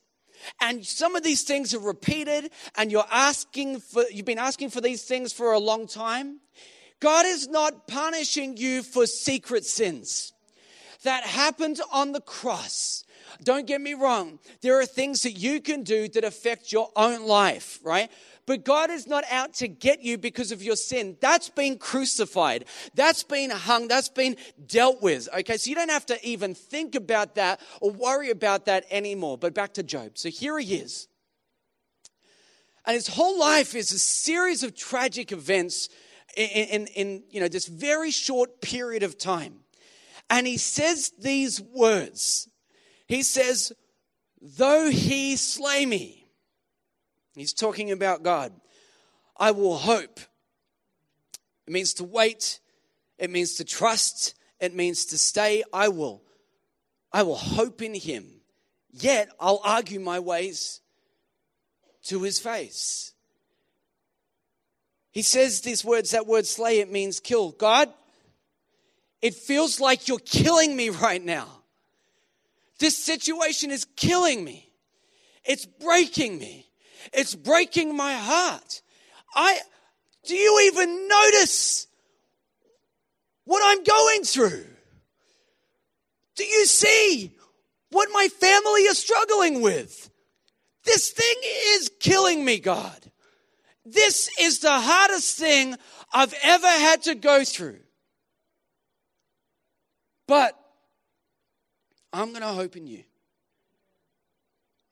and 0.60 0.84
some 0.84 1.16
of 1.16 1.22
these 1.22 1.42
things 1.42 1.74
are 1.74 1.80
repeated 1.80 2.50
and 2.76 2.90
you're 2.90 3.06
asking 3.10 3.80
for 3.80 4.04
you've 4.10 4.26
been 4.26 4.38
asking 4.38 4.70
for 4.70 4.80
these 4.80 5.04
things 5.04 5.32
for 5.32 5.52
a 5.52 5.58
long 5.58 5.86
time. 5.86 6.40
God 7.00 7.26
is 7.26 7.48
not 7.48 7.86
punishing 7.86 8.56
you 8.56 8.82
for 8.82 9.06
secret 9.06 9.64
sins 9.64 10.32
that 11.02 11.24
happened 11.24 11.80
on 11.92 12.12
the 12.12 12.20
cross. 12.20 13.04
Don't 13.42 13.66
get 13.66 13.80
me 13.80 13.94
wrong. 13.94 14.38
There 14.62 14.80
are 14.80 14.86
things 14.86 15.22
that 15.22 15.32
you 15.32 15.60
can 15.60 15.82
do 15.82 16.08
that 16.08 16.24
affect 16.24 16.72
your 16.72 16.90
own 16.96 17.26
life 17.26 17.80
right 17.82 18.10
but 18.46 18.64
God 18.64 18.90
is 18.90 19.06
not 19.06 19.24
out 19.30 19.54
to 19.54 19.68
get 19.68 20.02
you 20.02 20.16
because 20.16 20.52
of 20.52 20.62
your 20.62 20.76
sin. 20.76 21.16
That's 21.20 21.48
been 21.48 21.78
crucified. 21.78 22.64
That's 22.94 23.24
been 23.24 23.50
hung. 23.50 23.88
That's 23.88 24.08
been 24.08 24.36
dealt 24.66 25.02
with. 25.02 25.28
Okay, 25.36 25.56
so 25.56 25.68
you 25.68 25.74
don't 25.74 25.90
have 25.90 26.06
to 26.06 26.26
even 26.26 26.54
think 26.54 26.94
about 26.94 27.34
that 27.34 27.60
or 27.80 27.90
worry 27.90 28.30
about 28.30 28.66
that 28.66 28.86
anymore. 28.90 29.36
But 29.36 29.52
back 29.52 29.74
to 29.74 29.82
Job. 29.82 30.16
So 30.16 30.28
here 30.28 30.58
he 30.58 30.76
is. 30.76 31.08
And 32.86 32.94
his 32.94 33.08
whole 33.08 33.38
life 33.38 33.74
is 33.74 33.90
a 33.90 33.98
series 33.98 34.62
of 34.62 34.76
tragic 34.76 35.32
events 35.32 35.88
in, 36.36 36.46
in, 36.48 36.86
in 36.88 37.22
you 37.30 37.40
know, 37.40 37.48
this 37.48 37.66
very 37.66 38.12
short 38.12 38.60
period 38.60 39.02
of 39.02 39.18
time. 39.18 39.60
And 40.30 40.46
he 40.46 40.56
says 40.56 41.12
these 41.18 41.60
words. 41.60 42.48
He 43.08 43.22
says, 43.22 43.72
Though 44.40 44.90
he 44.90 45.36
slay 45.36 45.84
me, 45.86 46.25
He's 47.36 47.52
talking 47.52 47.92
about 47.92 48.22
God. 48.22 48.52
I 49.36 49.50
will 49.50 49.76
hope. 49.76 50.18
It 51.66 51.72
means 51.72 51.94
to 51.94 52.04
wait, 52.04 52.60
it 53.18 53.30
means 53.30 53.54
to 53.56 53.64
trust, 53.64 54.34
it 54.58 54.74
means 54.74 55.04
to 55.06 55.18
stay. 55.18 55.62
I 55.72 55.88
will. 55.88 56.22
I 57.12 57.22
will 57.22 57.36
hope 57.36 57.82
in 57.82 57.94
him. 57.94 58.40
Yet 58.90 59.28
I'll 59.38 59.60
argue 59.62 60.00
my 60.00 60.18
ways 60.18 60.80
to 62.04 62.22
his 62.22 62.38
face. 62.38 63.12
He 65.10 65.22
says 65.22 65.60
these 65.60 65.84
words, 65.84 66.12
that 66.12 66.26
word 66.26 66.46
slay, 66.46 66.80
it 66.80 66.90
means 66.90 67.20
kill. 67.20 67.50
God, 67.52 67.92
it 69.20 69.34
feels 69.34 69.80
like 69.80 70.08
you're 70.08 70.18
killing 70.18 70.74
me 70.74 70.88
right 70.88 71.22
now. 71.22 71.48
This 72.78 72.96
situation 72.96 73.70
is 73.70 73.86
killing 73.96 74.44
me. 74.44 74.70
It's 75.44 75.66
breaking 75.66 76.38
me. 76.38 76.65
It's 77.12 77.34
breaking 77.34 77.96
my 77.96 78.12
heart. 78.14 78.82
I, 79.34 79.58
do 80.24 80.34
you 80.34 80.70
even 80.72 81.08
notice 81.08 81.86
what 83.44 83.62
I'm 83.64 83.84
going 83.84 84.22
through? 84.24 84.66
Do 86.36 86.44
you 86.44 86.66
see 86.66 87.32
what 87.90 88.08
my 88.12 88.28
family 88.28 88.82
is 88.82 88.98
struggling 88.98 89.62
with? 89.62 90.10
This 90.84 91.10
thing 91.10 91.36
is 91.74 91.90
killing 92.00 92.44
me, 92.44 92.58
God. 92.58 93.10
This 93.84 94.30
is 94.40 94.60
the 94.60 94.72
hardest 94.72 95.38
thing 95.38 95.76
I've 96.12 96.34
ever 96.42 96.66
had 96.66 97.02
to 97.04 97.14
go 97.14 97.44
through. 97.44 97.78
But 100.26 100.58
I'm 102.12 102.30
going 102.30 102.42
to 102.42 102.48
hope 102.48 102.76
in 102.76 102.86
you. 102.86 103.04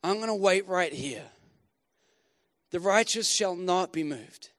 I'm 0.03 0.17
going 0.17 0.29
to 0.29 0.35
wait 0.35 0.69
right 0.69 0.93
here 0.93 1.25
the 2.75 2.81
righteous 2.81 3.31
shall 3.31 3.55
not 3.55 3.93
be 3.93 4.03
moved. 4.03 4.51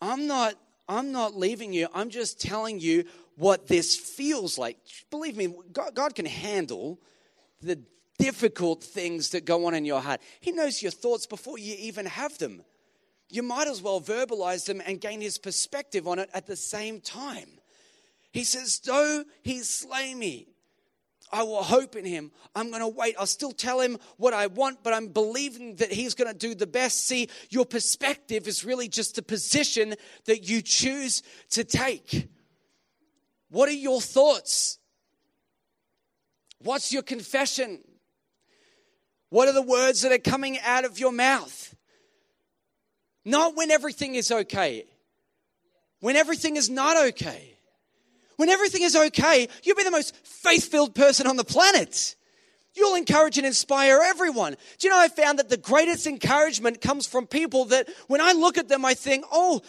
I'm 0.00 0.26
not 0.26 0.54
I'm 0.88 1.12
not 1.12 1.36
leaving 1.36 1.74
you. 1.74 1.86
I'm 1.92 2.08
just 2.08 2.40
telling 2.40 2.80
you 2.80 3.04
what 3.36 3.66
this 3.66 3.94
feels 3.94 4.56
like. 4.56 4.78
Believe 5.10 5.36
me, 5.36 5.54
God, 5.70 5.94
God 5.94 6.14
can 6.14 6.24
handle 6.24 6.98
the 7.60 7.80
difficult 8.18 8.82
things 8.82 9.28
that 9.32 9.44
go 9.44 9.66
on 9.66 9.74
in 9.74 9.84
your 9.84 10.00
heart. 10.00 10.22
He 10.40 10.52
knows 10.52 10.80
your 10.80 10.90
thoughts 10.90 11.26
before 11.26 11.58
you 11.58 11.76
even 11.78 12.06
have 12.06 12.38
them. 12.38 12.62
You 13.28 13.42
might 13.42 13.68
as 13.68 13.82
well 13.82 14.00
verbalize 14.00 14.64
them 14.64 14.80
and 14.86 14.98
gain 14.98 15.20
his 15.20 15.36
perspective 15.36 16.08
on 16.08 16.18
it 16.18 16.30
at 16.32 16.46
the 16.46 16.56
same 16.56 16.98
time. 16.98 17.50
He 18.32 18.44
says, 18.44 18.80
Though 18.80 19.24
he 19.42 19.58
slay 19.58 20.14
me, 20.14 20.46
I 21.32 21.42
will 21.42 21.62
hope 21.62 21.96
in 21.96 22.04
him. 22.04 22.30
I'm 22.54 22.70
going 22.70 22.82
to 22.82 22.88
wait. 22.88 23.16
I'll 23.18 23.26
still 23.26 23.52
tell 23.52 23.80
him 23.80 23.98
what 24.16 24.32
I 24.32 24.46
want, 24.46 24.82
but 24.82 24.92
I'm 24.92 25.08
believing 25.08 25.76
that 25.76 25.92
he's 25.92 26.14
going 26.14 26.32
to 26.32 26.36
do 26.36 26.54
the 26.54 26.66
best. 26.66 27.06
See, 27.06 27.28
your 27.50 27.64
perspective 27.64 28.48
is 28.48 28.64
really 28.64 28.88
just 28.88 29.16
the 29.16 29.22
position 29.22 29.94
that 30.24 30.48
you 30.48 30.62
choose 30.62 31.22
to 31.50 31.64
take. 31.64 32.28
What 33.50 33.68
are 33.68 33.72
your 33.72 34.00
thoughts? 34.00 34.78
What's 36.60 36.92
your 36.92 37.02
confession? 37.02 37.80
What 39.30 39.48
are 39.48 39.54
the 39.54 39.62
words 39.62 40.02
that 40.02 40.12
are 40.12 40.18
coming 40.18 40.58
out 40.60 40.84
of 40.84 40.98
your 40.98 41.12
mouth? 41.12 41.74
Not 43.24 43.56
when 43.56 43.70
everything 43.70 44.14
is 44.14 44.32
okay, 44.32 44.84
when 46.00 46.16
everything 46.16 46.56
is 46.56 46.70
not 46.70 46.96
okay 47.08 47.57
when 48.38 48.48
everything 48.48 48.82
is 48.82 48.94
okay, 48.94 49.48
you'll 49.64 49.76
be 49.76 49.82
the 49.82 49.90
most 49.90 50.14
faith 50.24 50.70
filled 50.70 50.94
person 50.94 51.26
on 51.26 51.36
the 51.36 51.44
planet. 51.44 52.14
You'll 52.74 52.94
encourage 52.94 53.36
and 53.36 53.46
inspire 53.46 54.00
everyone. 54.00 54.56
Do 54.78 54.86
you 54.86 54.94
know, 54.94 55.00
I 55.00 55.08
found 55.08 55.40
that 55.40 55.48
the 55.48 55.56
greatest 55.56 56.06
encouragement 56.06 56.80
comes 56.80 57.04
from 57.04 57.26
people 57.26 57.64
that 57.66 57.88
when 58.06 58.20
I 58.20 58.32
look 58.32 58.56
at 58.56 58.68
them, 58.68 58.84
I 58.84 58.94
think, 58.94 59.24
oh, 59.32 59.60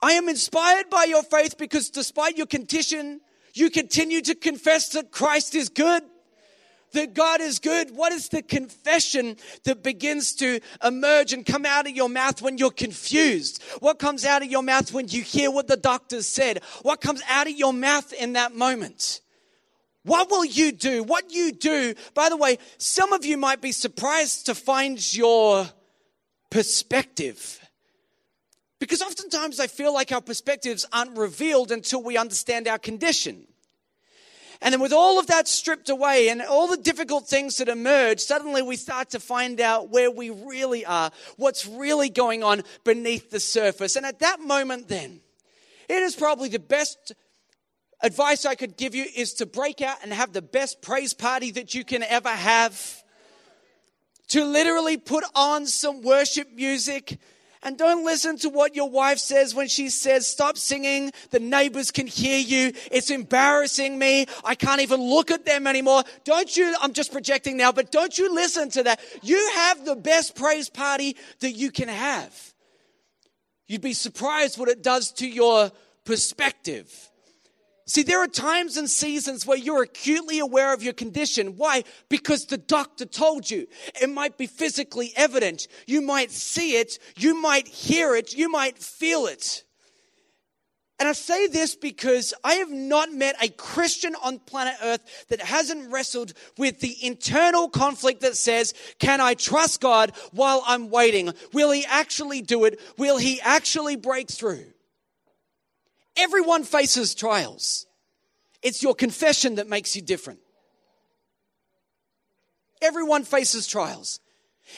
I 0.00 0.12
am 0.12 0.30
inspired 0.30 0.88
by 0.88 1.04
your 1.04 1.22
faith 1.22 1.58
because 1.58 1.90
despite 1.90 2.38
your 2.38 2.46
condition, 2.46 3.20
you 3.52 3.68
continue 3.68 4.22
to 4.22 4.34
confess 4.34 4.88
that 4.90 5.10
Christ 5.10 5.54
is 5.54 5.68
good 5.68 6.02
that 6.92 7.14
God 7.14 7.40
is 7.40 7.58
good? 7.58 7.94
What 7.94 8.12
is 8.12 8.28
the 8.28 8.42
confession 8.42 9.36
that 9.64 9.82
begins 9.82 10.34
to 10.36 10.60
emerge 10.82 11.32
and 11.32 11.44
come 11.44 11.64
out 11.64 11.86
of 11.86 11.94
your 11.94 12.08
mouth 12.08 12.42
when 12.42 12.58
you're 12.58 12.70
confused? 12.70 13.62
What 13.80 13.98
comes 13.98 14.24
out 14.24 14.42
of 14.42 14.50
your 14.50 14.62
mouth 14.62 14.92
when 14.92 15.08
you 15.08 15.22
hear 15.22 15.50
what 15.50 15.68
the 15.68 15.76
doctors 15.76 16.26
said? 16.26 16.62
What 16.82 17.00
comes 17.00 17.22
out 17.28 17.46
of 17.46 17.54
your 17.54 17.72
mouth 17.72 18.12
in 18.12 18.34
that 18.34 18.54
moment? 18.54 19.20
What 20.04 20.30
will 20.30 20.44
you 20.44 20.72
do? 20.72 21.02
What 21.02 21.32
you 21.32 21.52
do, 21.52 21.94
by 22.14 22.28
the 22.28 22.36
way, 22.36 22.58
some 22.78 23.12
of 23.12 23.24
you 23.24 23.36
might 23.36 23.60
be 23.60 23.72
surprised 23.72 24.46
to 24.46 24.54
find 24.54 25.14
your 25.14 25.68
perspective. 26.50 27.60
Because 28.80 29.00
oftentimes 29.00 29.60
I 29.60 29.68
feel 29.68 29.94
like 29.94 30.10
our 30.10 30.20
perspectives 30.20 30.84
aren't 30.92 31.16
revealed 31.16 31.70
until 31.70 32.02
we 32.02 32.16
understand 32.16 32.66
our 32.66 32.80
condition. 32.80 33.46
And 34.62 34.72
then, 34.72 34.80
with 34.80 34.92
all 34.92 35.18
of 35.18 35.26
that 35.26 35.48
stripped 35.48 35.88
away 35.88 36.28
and 36.28 36.40
all 36.40 36.68
the 36.68 36.76
difficult 36.76 37.26
things 37.26 37.56
that 37.56 37.68
emerge, 37.68 38.20
suddenly 38.20 38.62
we 38.62 38.76
start 38.76 39.10
to 39.10 39.18
find 39.18 39.60
out 39.60 39.90
where 39.90 40.08
we 40.08 40.30
really 40.30 40.86
are, 40.86 41.10
what's 41.36 41.66
really 41.66 42.08
going 42.08 42.44
on 42.44 42.62
beneath 42.84 43.30
the 43.30 43.40
surface. 43.40 43.96
And 43.96 44.06
at 44.06 44.20
that 44.20 44.40
moment, 44.40 44.86
then, 44.86 45.20
it 45.88 46.00
is 46.02 46.14
probably 46.14 46.48
the 46.48 46.60
best 46.60 47.12
advice 48.00 48.46
I 48.46 48.54
could 48.54 48.76
give 48.76 48.94
you 48.94 49.04
is 49.16 49.34
to 49.34 49.46
break 49.46 49.80
out 49.80 49.96
and 50.04 50.12
have 50.12 50.32
the 50.32 50.42
best 50.42 50.80
praise 50.80 51.12
party 51.12 51.50
that 51.52 51.74
you 51.74 51.84
can 51.84 52.04
ever 52.04 52.30
have. 52.30 53.02
To 54.28 54.44
literally 54.44 54.96
put 54.96 55.24
on 55.34 55.66
some 55.66 56.02
worship 56.02 56.48
music 56.54 57.18
and 57.62 57.78
don't 57.78 58.04
listen 58.04 58.36
to 58.38 58.48
what 58.48 58.74
your 58.74 58.90
wife 58.90 59.18
says 59.18 59.54
when 59.54 59.68
she 59.68 59.88
says, 59.88 60.26
Stop 60.26 60.58
singing. 60.58 61.12
The 61.30 61.40
neighbors 61.40 61.90
can 61.90 62.06
hear 62.06 62.38
you. 62.38 62.72
It's 62.90 63.10
embarrassing 63.10 63.98
me. 63.98 64.26
I 64.44 64.54
can't 64.54 64.80
even 64.80 65.00
look 65.00 65.30
at 65.30 65.44
them 65.44 65.66
anymore. 65.66 66.02
Don't 66.24 66.56
you, 66.56 66.74
I'm 66.80 66.92
just 66.92 67.12
projecting 67.12 67.56
now, 67.56 67.72
but 67.72 67.92
don't 67.92 68.16
you 68.18 68.34
listen 68.34 68.70
to 68.70 68.82
that. 68.84 69.00
You 69.22 69.50
have 69.54 69.84
the 69.84 69.96
best 69.96 70.34
praise 70.34 70.68
party 70.68 71.16
that 71.40 71.52
you 71.52 71.70
can 71.70 71.88
have. 71.88 72.52
You'd 73.66 73.80
be 73.80 73.92
surprised 73.92 74.58
what 74.58 74.68
it 74.68 74.82
does 74.82 75.12
to 75.12 75.28
your 75.28 75.70
perspective. 76.04 77.10
See, 77.92 78.02
there 78.02 78.22
are 78.22 78.26
times 78.26 78.78
and 78.78 78.88
seasons 78.88 79.44
where 79.44 79.58
you're 79.58 79.82
acutely 79.82 80.38
aware 80.38 80.72
of 80.72 80.82
your 80.82 80.94
condition. 80.94 81.58
Why? 81.58 81.84
Because 82.08 82.46
the 82.46 82.56
doctor 82.56 83.04
told 83.04 83.50
you. 83.50 83.66
It 84.00 84.08
might 84.08 84.38
be 84.38 84.46
physically 84.46 85.12
evident. 85.14 85.68
You 85.86 86.00
might 86.00 86.30
see 86.30 86.78
it. 86.78 86.98
You 87.18 87.38
might 87.38 87.68
hear 87.68 88.16
it. 88.16 88.34
You 88.34 88.48
might 88.50 88.78
feel 88.78 89.26
it. 89.26 89.64
And 90.98 91.06
I 91.06 91.12
say 91.12 91.48
this 91.48 91.74
because 91.76 92.32
I 92.42 92.54
have 92.54 92.70
not 92.70 93.12
met 93.12 93.36
a 93.42 93.50
Christian 93.50 94.14
on 94.24 94.38
planet 94.38 94.76
Earth 94.82 95.26
that 95.28 95.42
hasn't 95.42 95.92
wrestled 95.92 96.32
with 96.56 96.80
the 96.80 96.96
internal 97.04 97.68
conflict 97.68 98.22
that 98.22 98.38
says, 98.38 98.72
Can 99.00 99.20
I 99.20 99.34
trust 99.34 99.82
God 99.82 100.12
while 100.30 100.62
I'm 100.66 100.88
waiting? 100.88 101.34
Will 101.52 101.70
He 101.70 101.84
actually 101.84 102.40
do 102.40 102.64
it? 102.64 102.80
Will 102.96 103.18
He 103.18 103.38
actually 103.42 103.96
break 103.96 104.30
through? 104.30 104.64
Everyone 106.16 106.64
faces 106.64 107.14
trials. 107.14 107.86
It's 108.62 108.82
your 108.82 108.94
confession 108.94 109.56
that 109.56 109.68
makes 109.68 109.96
you 109.96 110.02
different. 110.02 110.40
Everyone 112.80 113.24
faces 113.24 113.66
trials. 113.66 114.20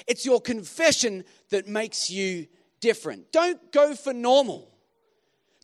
It's 0.07 0.25
your 0.25 0.41
confession 0.41 1.25
that 1.51 1.67
makes 1.67 2.11
you 2.11 2.47
different. 2.81 3.33
Don't 3.33 3.73
go 3.73 3.95
for 3.95 4.13
normal. 4.13 4.71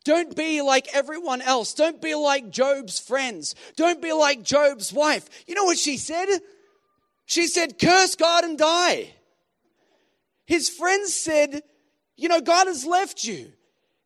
Don't 0.05 0.35
be 0.35 0.63
like 0.63 0.89
everyone 0.95 1.43
else. 1.43 1.75
Don't 1.75 2.01
be 2.01 2.15
like 2.15 2.51
Job's 2.51 2.99
friends. 2.99 3.55
Don't 3.77 4.01
be 4.01 4.13
like 4.13 4.43
Job's 4.43 4.93
wife. 4.93 5.29
You 5.47 5.55
know 5.55 5.65
what 5.65 5.79
she 5.79 5.99
said? 5.99 6.27
She 7.27 7.47
said, 7.47 7.79
Curse 7.79 8.17
God 8.17 8.45
and 8.45 8.59
die. 8.59 9.11
His 10.47 10.69
friends 10.69 11.15
said, 11.15 11.63
You 12.17 12.29
know, 12.29 12.41
God 12.41 12.67
has 12.67 12.85
left 12.85 13.25
you. 13.25 13.53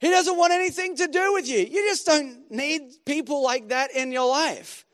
He 0.05 0.11
doesn't 0.11 0.37
want 0.37 0.53
anything 0.53 0.97
to 0.97 1.07
do 1.07 1.33
with 1.33 1.49
you. 1.49 1.61
You 1.61 1.89
just 1.89 2.05
don't 2.05 2.51
need 2.51 2.83
people 3.07 3.43
like 3.43 3.69
that 3.71 3.91
in 3.97 4.13
your 4.13 4.29
life. 4.29 4.85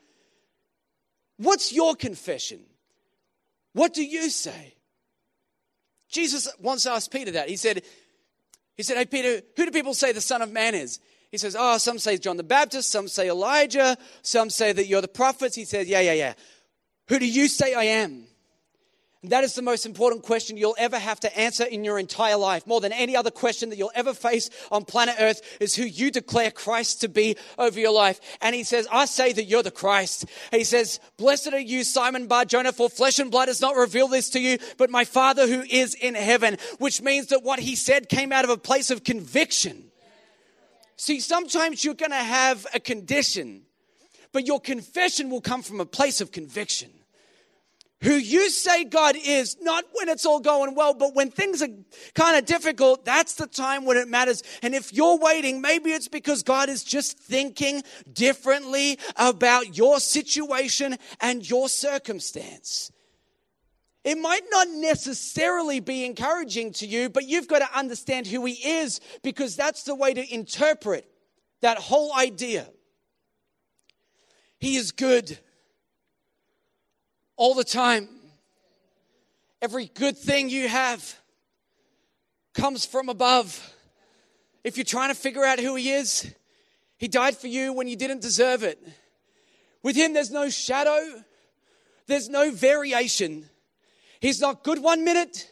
What's 1.35 1.73
your 1.73 1.95
confession? 1.95 2.61
What 3.73 3.93
do 3.93 4.05
you 4.05 4.29
say? 4.29 4.73
Jesus 6.09 6.47
once 6.61 6.85
asked 6.85 7.11
Peter 7.11 7.31
that. 7.31 7.49
He 7.49 7.57
said, 7.57 7.83
he 8.77 8.83
said, 8.83 8.95
Hey, 8.95 9.05
Peter, 9.05 9.41
who 9.57 9.65
do 9.65 9.71
people 9.71 9.93
say 9.93 10.13
the 10.13 10.21
Son 10.21 10.41
of 10.41 10.49
Man 10.49 10.75
is? 10.75 11.01
He 11.29 11.37
says, 11.37 11.57
Oh, 11.59 11.77
some 11.77 11.99
say 11.99 12.17
John 12.17 12.37
the 12.37 12.43
Baptist, 12.43 12.89
some 12.89 13.09
say 13.09 13.27
Elijah, 13.27 13.97
some 14.21 14.49
say 14.49 14.71
that 14.71 14.87
you're 14.87 15.01
the 15.01 15.09
prophets. 15.09 15.57
He 15.57 15.65
says, 15.65 15.89
Yeah, 15.89 15.99
yeah, 15.99 16.13
yeah. 16.13 16.33
Who 17.09 17.19
do 17.19 17.27
you 17.27 17.49
say 17.49 17.73
I 17.73 17.83
am? 17.83 18.27
That 19.25 19.43
is 19.43 19.53
the 19.53 19.61
most 19.61 19.85
important 19.85 20.23
question 20.23 20.57
you'll 20.57 20.75
ever 20.79 20.97
have 20.97 21.19
to 21.19 21.39
answer 21.39 21.63
in 21.63 21.83
your 21.83 21.99
entire 21.99 22.37
life. 22.37 22.65
More 22.65 22.81
than 22.81 22.91
any 22.91 23.15
other 23.15 23.29
question 23.29 23.69
that 23.69 23.77
you'll 23.77 23.91
ever 23.93 24.15
face 24.15 24.49
on 24.71 24.83
planet 24.83 25.15
Earth 25.19 25.41
is 25.59 25.75
who 25.75 25.83
you 25.83 26.09
declare 26.09 26.49
Christ 26.49 27.01
to 27.01 27.07
be 27.07 27.37
over 27.59 27.79
your 27.79 27.91
life. 27.91 28.19
And 28.41 28.55
he 28.55 28.63
says, 28.63 28.87
I 28.91 29.05
say 29.05 29.31
that 29.31 29.43
you're 29.43 29.61
the 29.61 29.69
Christ. 29.69 30.25
He 30.49 30.63
says, 30.63 30.99
Blessed 31.17 31.53
are 31.53 31.59
you, 31.59 31.83
Simon 31.83 32.25
Bar 32.25 32.45
Jonah, 32.45 32.71
for 32.71 32.89
flesh 32.89 33.19
and 33.19 33.29
blood 33.29 33.47
has 33.47 33.61
not 33.61 33.75
revealed 33.75 34.09
this 34.09 34.31
to 34.31 34.39
you, 34.39 34.57
but 34.77 34.89
my 34.89 35.05
Father 35.05 35.45
who 35.45 35.61
is 35.69 35.93
in 35.93 36.15
heaven. 36.15 36.57
Which 36.79 36.99
means 36.99 37.27
that 37.27 37.43
what 37.43 37.59
he 37.59 37.75
said 37.75 38.09
came 38.09 38.31
out 38.31 38.43
of 38.43 38.49
a 38.49 38.57
place 38.57 38.89
of 38.89 39.03
conviction. 39.03 39.83
See, 40.95 41.19
sometimes 41.19 41.85
you're 41.85 41.93
going 41.93 42.09
to 42.09 42.15
have 42.15 42.65
a 42.73 42.79
condition, 42.79 43.63
but 44.31 44.47
your 44.47 44.59
confession 44.59 45.29
will 45.29 45.41
come 45.41 45.61
from 45.61 45.79
a 45.79 45.85
place 45.85 46.21
of 46.21 46.31
conviction 46.31 46.89
who 48.01 48.13
you 48.13 48.49
say 48.49 48.83
God 48.83 49.15
is, 49.15 49.57
not 49.61 49.85
when 49.93 50.09
it's 50.09 50.25
all 50.25 50.39
going 50.39 50.73
well, 50.73 50.93
but 50.93 51.13
when 51.13 51.29
things 51.29 51.61
are 51.61 51.67
kind 52.15 52.35
of 52.35 52.45
difficult, 52.45 53.05
that's 53.05 53.35
the 53.35 53.45
time 53.45 53.85
when 53.85 53.97
it 53.97 54.07
matters. 54.07 54.41
And 54.63 54.73
if 54.73 54.91
you're 54.91 55.19
waiting, 55.19 55.61
maybe 55.61 55.91
it's 55.91 56.07
because 56.07 56.41
God 56.41 56.67
is 56.67 56.83
just 56.83 57.19
thinking 57.19 57.83
differently 58.11 58.97
about 59.15 59.77
your 59.77 59.99
situation 59.99 60.97
and 61.19 61.47
your 61.47 61.69
circumstance. 61.69 62.91
It 64.03 64.17
might 64.17 64.45
not 64.49 64.67
necessarily 64.69 65.79
be 65.79 66.03
encouraging 66.03 66.73
to 66.73 66.87
you, 66.87 67.07
but 67.07 67.27
you've 67.27 67.47
got 67.47 67.59
to 67.59 67.77
understand 67.77 68.25
who 68.25 68.43
He 68.45 68.53
is 68.53 68.99
because 69.21 69.55
that's 69.55 69.83
the 69.83 69.93
way 69.93 70.15
to 70.15 70.33
interpret 70.33 71.07
that 71.61 71.77
whole 71.77 72.15
idea. 72.15 72.67
He 74.57 74.75
is 74.75 74.91
good 74.91 75.37
all 77.41 77.55
the 77.55 77.63
time. 77.63 78.07
Every 79.63 79.87
good 79.95 80.15
thing 80.15 80.47
you 80.47 80.67
have 80.67 81.15
comes 82.53 82.85
from 82.85 83.09
above. 83.09 83.73
If 84.63 84.77
you're 84.77 84.83
trying 84.83 85.09
to 85.09 85.15
figure 85.15 85.43
out 85.43 85.57
who 85.57 85.73
He 85.73 85.91
is, 85.91 86.31
He 86.99 87.07
died 87.07 87.35
for 87.35 87.47
you 87.47 87.73
when 87.73 87.87
you 87.87 87.95
didn't 87.95 88.21
deserve 88.21 88.61
it. 88.61 88.77
With 89.81 89.95
Him, 89.95 90.13
there's 90.13 90.29
no 90.29 90.51
shadow, 90.51 91.23
there's 92.05 92.29
no 92.29 92.51
variation. 92.51 93.49
He's 94.19 94.39
not 94.39 94.63
good 94.63 94.77
one 94.77 95.03
minute 95.03 95.51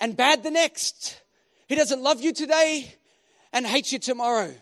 and 0.00 0.16
bad 0.16 0.42
the 0.42 0.50
next. 0.50 1.20
He 1.68 1.74
doesn't 1.74 2.02
love 2.02 2.22
you 2.22 2.32
today 2.32 2.90
and 3.52 3.66
hate 3.66 3.92
you 3.92 3.98
tomorrow. 3.98 4.54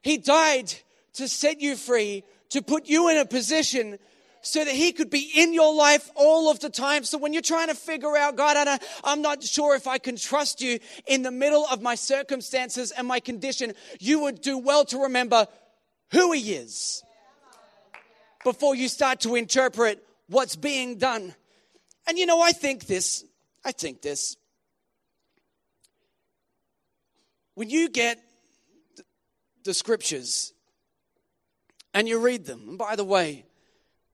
He 0.00 0.16
died 0.16 0.72
to 1.14 1.26
set 1.26 1.60
you 1.60 1.74
free, 1.74 2.22
to 2.50 2.62
put 2.62 2.86
you 2.86 3.08
in 3.08 3.18
a 3.18 3.24
position 3.24 3.98
so 4.42 4.64
that 4.64 4.74
he 4.74 4.92
could 4.92 5.08
be 5.08 5.30
in 5.36 5.54
your 5.54 5.72
life 5.72 6.10
all 6.16 6.50
of 6.50 6.60
the 6.60 6.68
time. 6.68 7.04
So 7.04 7.16
when 7.16 7.32
you're 7.32 7.42
trying 7.42 7.68
to 7.68 7.74
figure 7.74 8.16
out, 8.16 8.36
God, 8.36 8.80
I'm 9.04 9.22
not 9.22 9.42
sure 9.42 9.74
if 9.76 9.86
I 9.86 9.98
can 9.98 10.16
trust 10.16 10.60
you 10.60 10.80
in 11.06 11.22
the 11.22 11.30
middle 11.30 11.64
of 11.70 11.80
my 11.80 11.94
circumstances 11.94 12.90
and 12.90 13.06
my 13.06 13.20
condition, 13.20 13.72
you 14.00 14.20
would 14.20 14.40
do 14.40 14.58
well 14.58 14.84
to 14.86 15.04
remember 15.04 15.46
who 16.10 16.32
he 16.32 16.54
is 16.54 17.02
before 18.44 18.74
you 18.74 18.88
start 18.88 19.20
to 19.20 19.36
interpret 19.36 20.04
what's 20.28 20.56
being 20.56 20.98
done. 20.98 21.34
And 22.08 22.18
you 22.18 22.26
know, 22.26 22.42
I 22.42 22.50
think 22.50 22.86
this, 22.86 23.24
I 23.64 23.70
think 23.70 24.02
this. 24.02 24.36
When 27.54 27.70
you 27.70 27.88
get 27.88 28.18
the 29.62 29.72
scriptures 29.72 30.52
and 31.94 32.08
you 32.08 32.18
read 32.18 32.44
them, 32.44 32.70
and 32.70 32.78
by 32.78 32.96
the 32.96 33.04
way, 33.04 33.44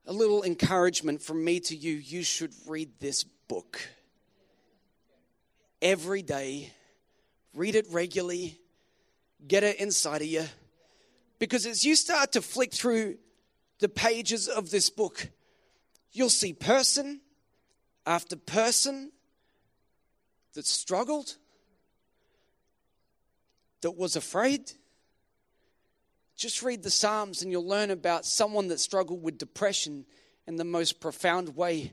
a 0.08 0.12
little 0.12 0.42
encouragement 0.42 1.20
from 1.20 1.44
me 1.44 1.60
to 1.60 1.76
you. 1.76 1.92
You 1.92 2.22
should 2.22 2.54
read 2.66 2.88
this 2.98 3.24
book. 3.24 3.78
Every 5.82 6.22
day, 6.22 6.72
read 7.52 7.74
it 7.74 7.86
regularly, 7.90 8.58
get 9.46 9.62
it 9.62 9.78
inside 9.78 10.22
of 10.22 10.26
you. 10.26 10.46
Because 11.38 11.66
as 11.66 11.84
you 11.84 11.94
start 11.94 12.32
to 12.32 12.42
flick 12.42 12.72
through 12.72 13.18
the 13.80 13.88
pages 13.88 14.48
of 14.48 14.70
this 14.70 14.88
book, 14.88 15.28
you'll 16.10 16.30
see 16.30 16.54
person 16.54 17.20
after 18.06 18.34
person 18.34 19.12
that 20.54 20.66
struggled, 20.66 21.36
that 23.82 23.90
was 23.90 24.16
afraid, 24.16 24.72
just 26.38 26.62
read 26.62 26.84
the 26.84 26.90
Psalms 26.90 27.42
and 27.42 27.50
you'll 27.50 27.66
learn 27.66 27.90
about 27.90 28.24
someone 28.24 28.68
that 28.68 28.78
struggled 28.78 29.20
with 29.24 29.38
depression 29.38 30.06
in 30.46 30.54
the 30.54 30.64
most 30.64 31.00
profound 31.00 31.56
way, 31.56 31.92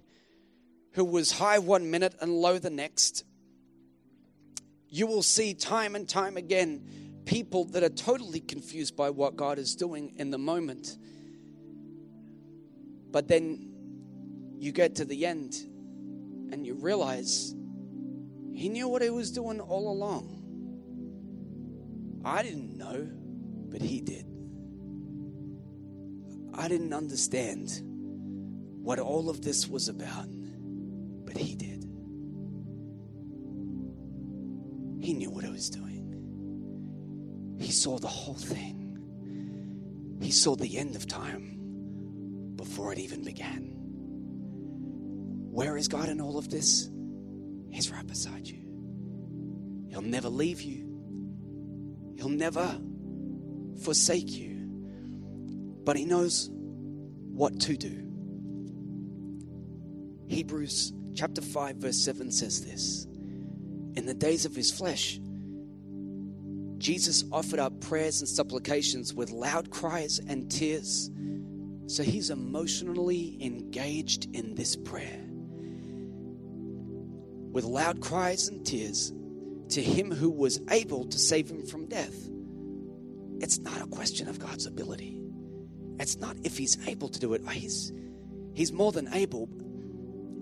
who 0.91 1.03
was 1.03 1.31
high 1.31 1.58
one 1.58 1.89
minute 1.89 2.13
and 2.21 2.31
low 2.31 2.60
the 2.60 2.69
next. 2.69 3.25
You 4.88 5.08
will 5.08 5.23
see 5.23 5.55
time 5.55 5.95
and 5.95 6.08
time 6.08 6.38
again 6.38 7.23
people 7.25 7.65
that 7.65 7.81
are 7.81 7.89
totally 7.89 8.39
confused 8.39 8.95
by 8.95 9.10
what 9.10 9.36
God 9.36 9.58
is 9.58 9.75
doing 9.75 10.13
in 10.17 10.29
the 10.29 10.38
moment. 10.38 10.95
But 13.10 13.27
then 13.27 13.71
you 14.60 14.71
get 14.71 14.97
to 14.97 15.05
the 15.05 15.25
end 15.25 15.55
and 16.51 16.67
you 16.67 16.75
realize 16.75 17.55
he 18.53 18.69
knew 18.69 18.88
what 18.88 19.01
he 19.01 19.10
was 19.10 19.31
doing 19.31 19.60
all 19.60 19.91
along. 19.91 20.43
I 22.23 22.43
didn't 22.43 22.77
know, 22.77 23.10
but 23.69 23.81
he 23.81 24.01
did. 24.01 24.35
I 26.58 26.68
didn't 26.70 26.94
understand 26.94 27.82
what 28.82 29.00
all 29.00 29.30
of 29.30 29.41
this 29.41 29.68
was 29.68 29.89
about, 29.89 30.28
but 31.26 31.38
He 31.38 31.56
did. 31.56 31.84
He 35.04 35.13
knew 35.13 35.30
what 35.30 35.44
He 35.44 35.52
was 35.52 35.70
doing, 35.70 37.56
He 37.60 37.72
saw 37.72 38.00
the 38.00 38.08
whole 38.08 38.36
thing, 38.36 40.18
He 40.22 40.32
saw 40.32 40.56
the 40.56 40.78
end 40.78 40.96
of 40.96 41.08
time 41.08 42.54
before 42.56 42.94
it 42.94 43.00
even 43.00 43.24
began. 43.24 43.74
Where 45.52 45.76
is 45.78 45.88
God 45.88 46.10
in 46.10 46.22
all 46.22 46.38
of 46.38 46.50
this? 46.50 46.89
He's 47.70 47.91
right 47.91 48.08
beside 48.08 48.48
you. 48.48 48.62
He'll 49.89 50.02
never 50.02 50.30
leave 50.30 50.62
you, 50.62 52.13
He'll 52.18 52.30
never 52.30 52.80
forsake 53.84 54.32
you. 54.32 54.55
But 55.86 55.98
He 55.98 56.06
knows 56.06 56.50
what 56.52 57.60
to 57.62 57.78
do. 57.78 58.02
Hebrews 60.28 60.93
chapter 61.15 61.41
5, 61.41 61.78
verse 61.78 62.04
7 62.04 62.32
says 62.32 62.65
this 62.65 63.06
In 63.95 64.06
the 64.06 64.13
days 64.13 64.45
of 64.45 64.56
His 64.56 64.71
flesh, 64.71 65.19
Jesus 66.78 67.24
offered 67.32 67.60
up 67.60 67.80
prayers 67.82 68.19
and 68.19 68.28
supplications 68.28 69.13
with 69.13 69.32
loud 69.32 69.71
cries 69.71 70.19
and 70.19 70.52
tears. 70.52 71.10
So 71.88 72.04
he's 72.04 72.32
emotionally 72.32 73.38
engaged 73.41 74.36
in 74.36 74.56
this 74.56 74.76
prayer 74.76 75.21
with 77.56 77.63
loud 77.63 78.02
cries 78.02 78.50
and 78.50 78.65
tears 78.65 79.13
to 79.69 79.82
him 79.82 80.12
who 80.12 80.30
was 80.30 80.60
able 80.69 81.06
to 81.06 81.17
save 81.17 81.50
him 81.50 81.65
from 81.65 81.88
death. 81.88 82.30
It's 83.39 83.60
not 83.60 83.82
a 83.82 83.88
question 83.88 84.28
of 84.28 84.39
God's 84.39 84.65
ability. 84.65 85.14
It's 85.99 86.17
not 86.17 86.38
if 86.43 86.58
he's 86.58 86.77
able 86.88 87.10
to 87.10 87.19
do 87.19 87.34
it. 87.34 87.47
He's, 87.49 87.91
he's 88.53 88.71
more 88.71 88.91
than 88.91 89.13
able. 89.13 89.49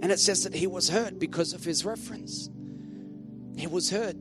And 0.02 0.12
it 0.12 0.20
says 0.20 0.44
that 0.44 0.54
he 0.54 0.68
was 0.68 0.90
hurt 0.90 1.20
because 1.20 1.54
of 1.54 1.64
his 1.64 1.86
reference. 1.86 2.50
He 3.56 3.68
was 3.68 3.90
hurt. 3.90 4.16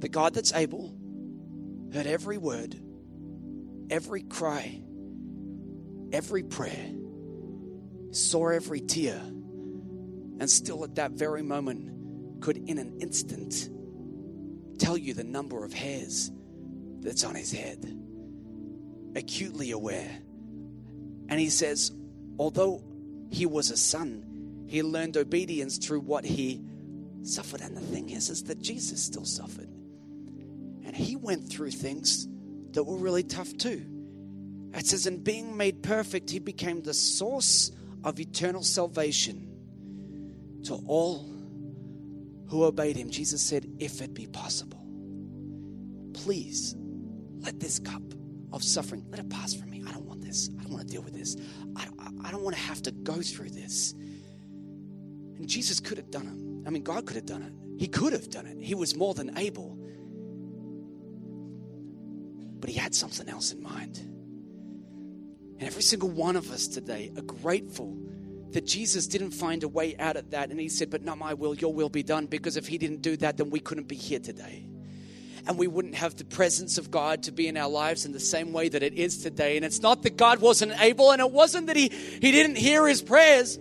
The 0.00 0.08
God 0.08 0.34
that's 0.34 0.52
able 0.52 0.94
heard 1.92 2.06
every 2.06 2.36
word, 2.36 2.78
every 3.90 4.22
cry, 4.22 4.82
every 6.12 6.42
prayer, 6.42 6.92
saw 8.10 8.48
every 8.48 8.80
tear, 8.80 9.18
and 9.18 10.50
still 10.50 10.84
at 10.84 10.96
that 10.96 11.12
very 11.12 11.42
moment 11.42 12.42
could, 12.42 12.58
in 12.58 12.78
an 12.78 12.98
instant, 13.00 13.70
tell 14.78 14.96
you 14.96 15.14
the 15.14 15.24
number 15.24 15.64
of 15.64 15.72
hairs 15.72 16.30
that's 17.00 17.24
on 17.24 17.34
his 17.34 17.52
head. 17.52 17.98
Acutely 19.14 19.70
aware. 19.70 20.20
And 21.28 21.40
he 21.40 21.50
says, 21.50 21.92
although 22.38 22.82
he 23.30 23.46
was 23.46 23.70
a 23.70 23.76
son, 23.76 24.64
he 24.68 24.82
learned 24.82 25.16
obedience 25.16 25.78
through 25.78 26.00
what 26.00 26.24
he 26.24 26.62
suffered. 27.22 27.60
And 27.60 27.76
the 27.76 27.80
thing 27.80 28.10
is, 28.10 28.30
is 28.30 28.44
that 28.44 28.60
Jesus 28.60 29.02
still 29.02 29.24
suffered. 29.24 29.68
And 30.84 30.94
he 30.94 31.16
went 31.16 31.48
through 31.48 31.72
things 31.72 32.28
that 32.72 32.84
were 32.84 32.96
really 32.96 33.22
tough 33.22 33.56
too. 33.56 33.84
It 34.74 34.86
says, 34.86 35.06
in 35.06 35.22
being 35.22 35.56
made 35.56 35.82
perfect, 35.82 36.30
he 36.30 36.38
became 36.38 36.82
the 36.82 36.94
source 36.94 37.72
of 38.04 38.20
eternal 38.20 38.62
salvation 38.62 39.48
to 40.64 40.74
all 40.86 41.36
who 42.48 42.64
obeyed 42.64 42.96
him, 42.96 43.10
Jesus 43.10 43.42
said, 43.42 43.66
If 43.78 44.00
it 44.00 44.14
be 44.14 44.26
possible, 44.26 44.84
please 46.14 46.76
let 47.40 47.58
this 47.58 47.78
cup 47.78 48.02
of 48.52 48.62
suffering, 48.62 49.04
let 49.10 49.20
it 49.20 49.30
pass 49.30 49.54
from 49.54 49.70
me. 49.70 49.82
I 49.86 49.92
don't 49.92 50.05
this. 50.26 50.50
I 50.58 50.62
don't 50.62 50.72
want 50.72 50.86
to 50.86 50.92
deal 50.92 51.02
with 51.02 51.14
this. 51.14 51.36
I, 51.76 51.86
I, 51.98 52.28
I 52.28 52.30
don't 52.30 52.42
want 52.42 52.56
to 52.56 52.62
have 52.62 52.82
to 52.82 52.90
go 52.90 53.22
through 53.22 53.50
this. 53.50 53.92
And 53.92 55.48
Jesus 55.48 55.80
could 55.80 55.98
have 55.98 56.10
done 56.10 56.26
it. 56.26 56.66
I 56.66 56.70
mean, 56.70 56.82
God 56.82 57.06
could 57.06 57.16
have 57.16 57.26
done 57.26 57.42
it. 57.42 57.52
He 57.78 57.88
could 57.88 58.12
have 58.12 58.30
done 58.30 58.46
it. 58.46 58.58
He 58.60 58.74
was 58.74 58.96
more 58.96 59.14
than 59.14 59.36
able. 59.38 59.78
But 62.58 62.70
he 62.70 62.76
had 62.76 62.94
something 62.94 63.28
else 63.28 63.52
in 63.52 63.62
mind. 63.62 63.98
And 65.58 65.62
every 65.62 65.82
single 65.82 66.10
one 66.10 66.36
of 66.36 66.50
us 66.50 66.66
today 66.66 67.12
are 67.16 67.22
grateful 67.22 67.96
that 68.52 68.64
Jesus 68.64 69.06
didn't 69.06 69.32
find 69.32 69.62
a 69.62 69.68
way 69.68 69.96
out 69.98 70.16
of 70.16 70.30
that. 70.30 70.50
And 70.50 70.58
he 70.58 70.68
said, 70.68 70.90
But 70.90 71.02
not 71.02 71.18
my 71.18 71.34
will, 71.34 71.54
your 71.54 71.72
will 71.72 71.88
be 71.88 72.02
done. 72.02 72.26
Because 72.26 72.56
if 72.56 72.66
he 72.66 72.78
didn't 72.78 73.02
do 73.02 73.16
that, 73.18 73.36
then 73.36 73.50
we 73.50 73.60
couldn't 73.60 73.88
be 73.88 73.96
here 73.96 74.18
today. 74.18 74.66
And 75.46 75.58
we 75.58 75.66
wouldn't 75.66 75.94
have 75.94 76.16
the 76.16 76.24
presence 76.24 76.76
of 76.76 76.90
God 76.90 77.22
to 77.24 77.32
be 77.32 77.46
in 77.46 77.56
our 77.56 77.68
lives 77.68 78.04
in 78.04 78.12
the 78.12 78.20
same 78.20 78.52
way 78.52 78.68
that 78.68 78.82
it 78.82 78.94
is 78.94 79.22
today. 79.22 79.56
And 79.56 79.64
it's 79.64 79.80
not 79.80 80.02
that 80.02 80.16
God 80.16 80.40
wasn't 80.40 80.80
able, 80.80 81.12
and 81.12 81.20
it 81.20 81.30
wasn't 81.30 81.68
that 81.68 81.76
he, 81.76 81.88
he 81.88 82.32
didn't 82.32 82.56
hear 82.56 82.86
his 82.86 83.00
prayers. 83.02 83.58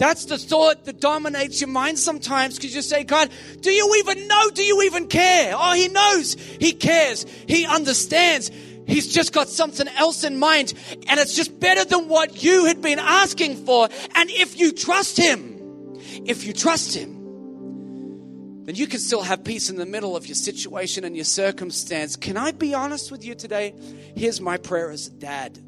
That's 0.00 0.24
the 0.24 0.38
thought 0.38 0.86
that 0.86 0.98
dominates 0.98 1.60
your 1.60 1.68
mind 1.68 1.98
sometimes 1.98 2.56
because 2.56 2.74
you 2.74 2.80
say, 2.80 3.04
God, 3.04 3.28
do 3.60 3.70
you 3.70 3.96
even 3.98 4.28
know? 4.28 4.48
Do 4.48 4.64
you 4.64 4.80
even 4.84 5.08
care? 5.08 5.52
Oh, 5.54 5.74
He 5.74 5.88
knows. 5.88 6.32
He 6.58 6.72
cares. 6.72 7.26
He 7.46 7.66
understands. 7.66 8.50
He's 8.86 9.12
just 9.12 9.34
got 9.34 9.50
something 9.50 9.86
else 9.88 10.24
in 10.24 10.38
mind, 10.38 10.72
and 11.06 11.20
it's 11.20 11.36
just 11.36 11.60
better 11.60 11.84
than 11.84 12.08
what 12.08 12.42
you 12.42 12.64
had 12.64 12.80
been 12.80 12.98
asking 12.98 13.66
for. 13.66 13.90
And 14.14 14.30
if 14.30 14.58
you 14.58 14.72
trust 14.72 15.18
Him, 15.18 15.98
if 16.24 16.44
you 16.44 16.54
trust 16.54 16.96
Him, 16.96 17.19
then 18.70 18.76
you 18.76 18.86
can 18.86 19.00
still 19.00 19.22
have 19.22 19.42
peace 19.42 19.68
in 19.68 19.74
the 19.74 19.84
middle 19.84 20.14
of 20.14 20.28
your 20.28 20.36
situation 20.36 21.02
and 21.02 21.16
your 21.16 21.24
circumstance. 21.24 22.14
Can 22.14 22.36
I 22.36 22.52
be 22.52 22.72
honest 22.72 23.10
with 23.10 23.24
you 23.24 23.34
today? 23.34 23.74
Here's 24.14 24.40
my 24.40 24.58
prayer 24.58 24.92
as 24.92 25.08
a 25.08 25.10
dad. 25.10 25.58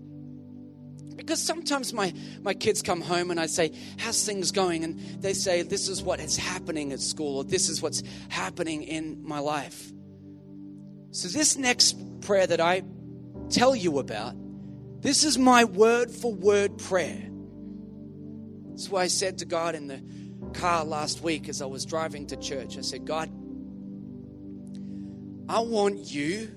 Because 1.16 1.42
sometimes 1.42 1.92
my, 1.92 2.14
my 2.42 2.54
kids 2.54 2.80
come 2.80 3.00
home 3.00 3.32
and 3.32 3.40
I 3.40 3.46
say, 3.46 3.72
How's 3.98 4.24
things 4.24 4.52
going? 4.52 4.84
And 4.84 5.00
they 5.20 5.32
say, 5.32 5.62
This 5.62 5.88
is 5.88 6.00
what 6.00 6.20
is 6.20 6.36
happening 6.36 6.92
at 6.92 7.00
school, 7.00 7.38
or 7.38 7.44
this 7.44 7.68
is 7.68 7.82
what's 7.82 8.04
happening 8.28 8.84
in 8.84 9.20
my 9.26 9.40
life. 9.40 9.90
So, 11.10 11.26
this 11.26 11.58
next 11.58 11.96
prayer 12.20 12.46
that 12.46 12.60
I 12.60 12.84
tell 13.50 13.74
you 13.74 13.98
about. 13.98 14.36
This 15.00 15.24
is 15.24 15.36
my 15.36 15.64
word 15.64 16.12
for 16.12 16.32
word 16.32 16.78
prayer. 16.78 17.28
That's 18.68 18.88
why 18.88 19.02
I 19.02 19.08
said 19.08 19.38
to 19.38 19.44
God 19.44 19.74
in 19.74 19.88
the 19.88 20.00
car 20.52 20.84
last 20.84 21.22
week 21.22 21.48
as 21.48 21.62
I 21.62 21.66
was 21.66 21.84
driving 21.84 22.26
to 22.28 22.36
church, 22.36 22.78
I 22.78 22.82
said, 22.82 23.04
God, 23.04 23.30
I 25.48 25.60
want 25.60 26.12
you 26.12 26.50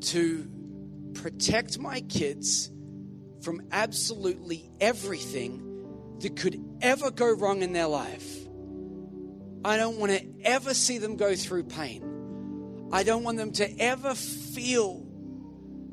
to 0.00 0.50
protect 1.14 1.78
my 1.78 2.00
kids 2.02 2.70
from 3.42 3.62
absolutely 3.72 4.70
everything 4.80 6.16
that 6.20 6.36
could 6.36 6.60
ever 6.80 7.10
go 7.10 7.32
wrong 7.32 7.62
in 7.62 7.72
their 7.72 7.86
life. 7.86 8.36
I 9.64 9.76
don't 9.76 9.98
want 9.98 10.12
to 10.12 10.26
ever 10.44 10.74
see 10.74 10.98
them 10.98 11.16
go 11.16 11.34
through 11.34 11.64
pain. 11.64 12.88
I 12.92 13.02
don't 13.02 13.22
want 13.22 13.36
them 13.36 13.52
to 13.52 13.80
ever 13.80 14.14
feel 14.14 15.06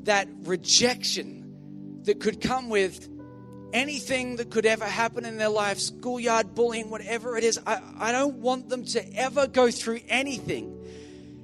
that 0.04 0.28
rejection 0.42 2.00
that 2.04 2.20
could 2.20 2.40
come 2.40 2.68
with 2.68 3.08
anything 3.76 4.36
that 4.36 4.50
could 4.50 4.64
ever 4.64 4.86
happen 4.86 5.26
in 5.26 5.36
their 5.36 5.50
life, 5.50 5.78
schoolyard 5.78 6.54
bullying, 6.54 6.88
whatever 6.88 7.36
it 7.36 7.44
is. 7.44 7.60
I, 7.66 7.80
I 7.98 8.10
don't 8.10 8.36
want 8.36 8.70
them 8.70 8.84
to 8.86 9.14
ever 9.14 9.46
go 9.46 9.70
through 9.70 10.00
anything. 10.08 10.72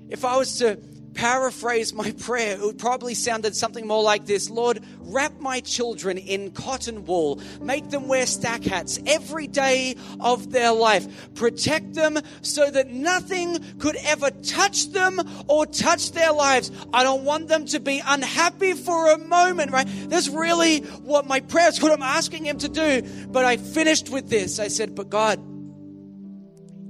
If 0.09 0.25
I 0.25 0.37
was 0.39 0.59
to 0.59 0.77
paraphrase 1.15 1.93
my 1.93 2.11
prayer, 2.13 2.57
it 2.61 2.79
probably 2.79 3.15
sounded 3.15 3.55
something 3.55 3.87
more 3.87 4.03
like 4.03 4.27
this 4.27 4.51
Lord, 4.51 4.81
wrap 5.01 5.39
my 5.41 5.61
children 5.61 6.19
in 6.19 6.51
cotton 6.53 7.05
wool, 7.05 7.41
make 7.61 7.91
them 7.91 8.09
wear 8.09 8.27
stack 8.27 8.65
hats 8.65 8.99
every 9.07 9.47
day 9.47 9.97
of 10.21 10.53
their 10.53 10.73
life, 10.73 11.35
protect 11.35 11.95
them 11.95 12.19
so 12.43 12.71
that 12.71 12.91
nothing 12.91 13.59
could 13.79 13.97
ever 14.05 14.31
touch 14.31 14.91
them 14.91 15.21
or 15.49 15.67
touch 15.67 16.13
their 16.13 16.33
lives. 16.33 16.71
I 16.93 17.03
don't 17.03 17.25
want 17.25 17.49
them 17.49 17.67
to 17.67 17.81
be 17.81 18.03
unhappy 18.05 18.73
for 18.73 19.13
a 19.13 19.19
moment, 19.19 19.71
right? 19.71 19.89
That's 20.09 20.29
really 20.29 20.81
what 20.81 21.27
my 21.27 21.41
prayer 21.41 21.69
is, 21.69 21.83
what 21.83 21.93
I'm 21.93 22.03
asking 22.03 22.47
Him 22.47 22.59
to 22.59 22.69
do. 22.69 23.03
But 23.29 23.45
I 23.45 23.57
finished 23.57 24.11
with 24.11 24.29
this. 24.29 24.59
I 24.59 24.69
said, 24.69 24.95
But 24.95 25.11
God, 25.11 25.41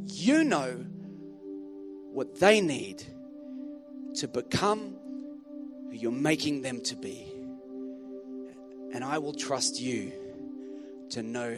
you 0.06 0.44
know 0.44 0.84
what 2.12 2.38
they 2.38 2.60
need 2.60 3.04
to 4.16 4.28
become 4.28 4.96
who 5.90 5.96
you're 5.96 6.12
making 6.12 6.62
them 6.62 6.80
to 6.82 6.96
be. 6.96 7.26
And 8.92 9.02
I 9.02 9.18
will 9.18 9.34
trust 9.34 9.80
you 9.80 10.12
to 11.10 11.22
know 11.22 11.56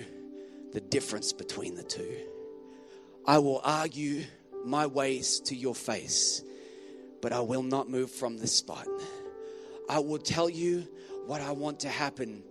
the 0.72 0.80
difference 0.80 1.32
between 1.32 1.74
the 1.74 1.82
two. 1.82 2.16
I 3.26 3.38
will 3.38 3.60
argue 3.64 4.24
my 4.64 4.86
ways 4.86 5.40
to 5.40 5.54
your 5.54 5.74
face, 5.74 6.42
but 7.20 7.32
I 7.32 7.40
will 7.40 7.62
not 7.62 7.88
move 7.88 8.10
from 8.10 8.38
this 8.38 8.54
spot. 8.54 8.86
I 9.88 9.98
will 9.98 10.18
tell 10.18 10.48
you 10.48 10.86
what 11.26 11.40
I 11.40 11.52
want 11.52 11.80
to 11.80 11.88
happen, 11.88 12.42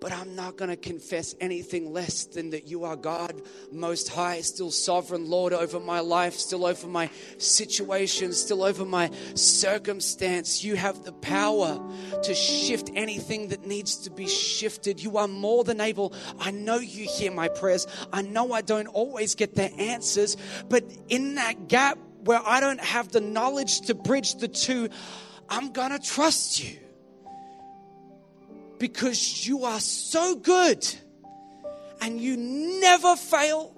but 0.00 0.12
I'm 0.12 0.34
not 0.36 0.56
going 0.56 0.70
to 0.70 0.76
confess 0.76 1.34
anything 1.40 1.92
less 1.92 2.24
than 2.24 2.50
that 2.50 2.66
you 2.66 2.84
are 2.84 2.96
God 2.96 3.42
most 3.72 4.08
high, 4.08 4.40
still 4.40 4.70
sovereign 4.70 5.28
Lord 5.28 5.52
over 5.52 5.80
my 5.80 6.00
life, 6.00 6.34
still 6.34 6.66
over 6.66 6.86
my 6.86 7.10
situation, 7.38 8.32
still 8.32 8.62
over 8.62 8.84
my 8.84 9.10
circumstance. 9.34 10.62
You 10.62 10.76
have 10.76 11.04
the 11.04 11.12
power 11.12 11.80
to 12.22 12.34
shift 12.34 12.90
anything 12.94 13.48
that 13.48 13.66
needs 13.66 13.96
to 13.98 14.10
be 14.10 14.28
shifted. 14.28 15.02
You 15.02 15.16
are 15.16 15.28
more 15.28 15.64
than 15.64 15.80
able. 15.80 16.12
I 16.38 16.50
know 16.50 16.78
you 16.78 17.06
hear 17.06 17.32
my 17.32 17.48
prayers. 17.48 17.86
I 18.12 18.22
know 18.22 18.52
I 18.52 18.60
don't 18.62 18.88
always 18.88 19.34
get 19.34 19.54
the 19.54 19.72
answers, 19.74 20.36
but 20.68 20.84
in 21.08 21.36
that 21.36 21.68
gap 21.68 21.98
where 22.24 22.40
I 22.44 22.60
don't 22.60 22.80
have 22.80 23.08
the 23.12 23.20
knowledge 23.20 23.82
to 23.82 23.94
bridge 23.94 24.36
the 24.36 24.48
two, 24.48 24.88
I'm 25.48 25.72
going 25.72 25.92
to 25.92 25.98
trust 25.98 26.62
you 26.62 26.78
because 28.78 29.46
you 29.46 29.64
are 29.64 29.80
so 29.80 30.36
good 30.36 30.86
and 32.00 32.20
you 32.20 32.36
never 32.36 33.16
fail 33.16 33.74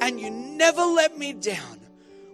and 0.00 0.20
you 0.20 0.30
never 0.30 0.82
let 0.82 1.16
me 1.16 1.32
down. 1.32 1.80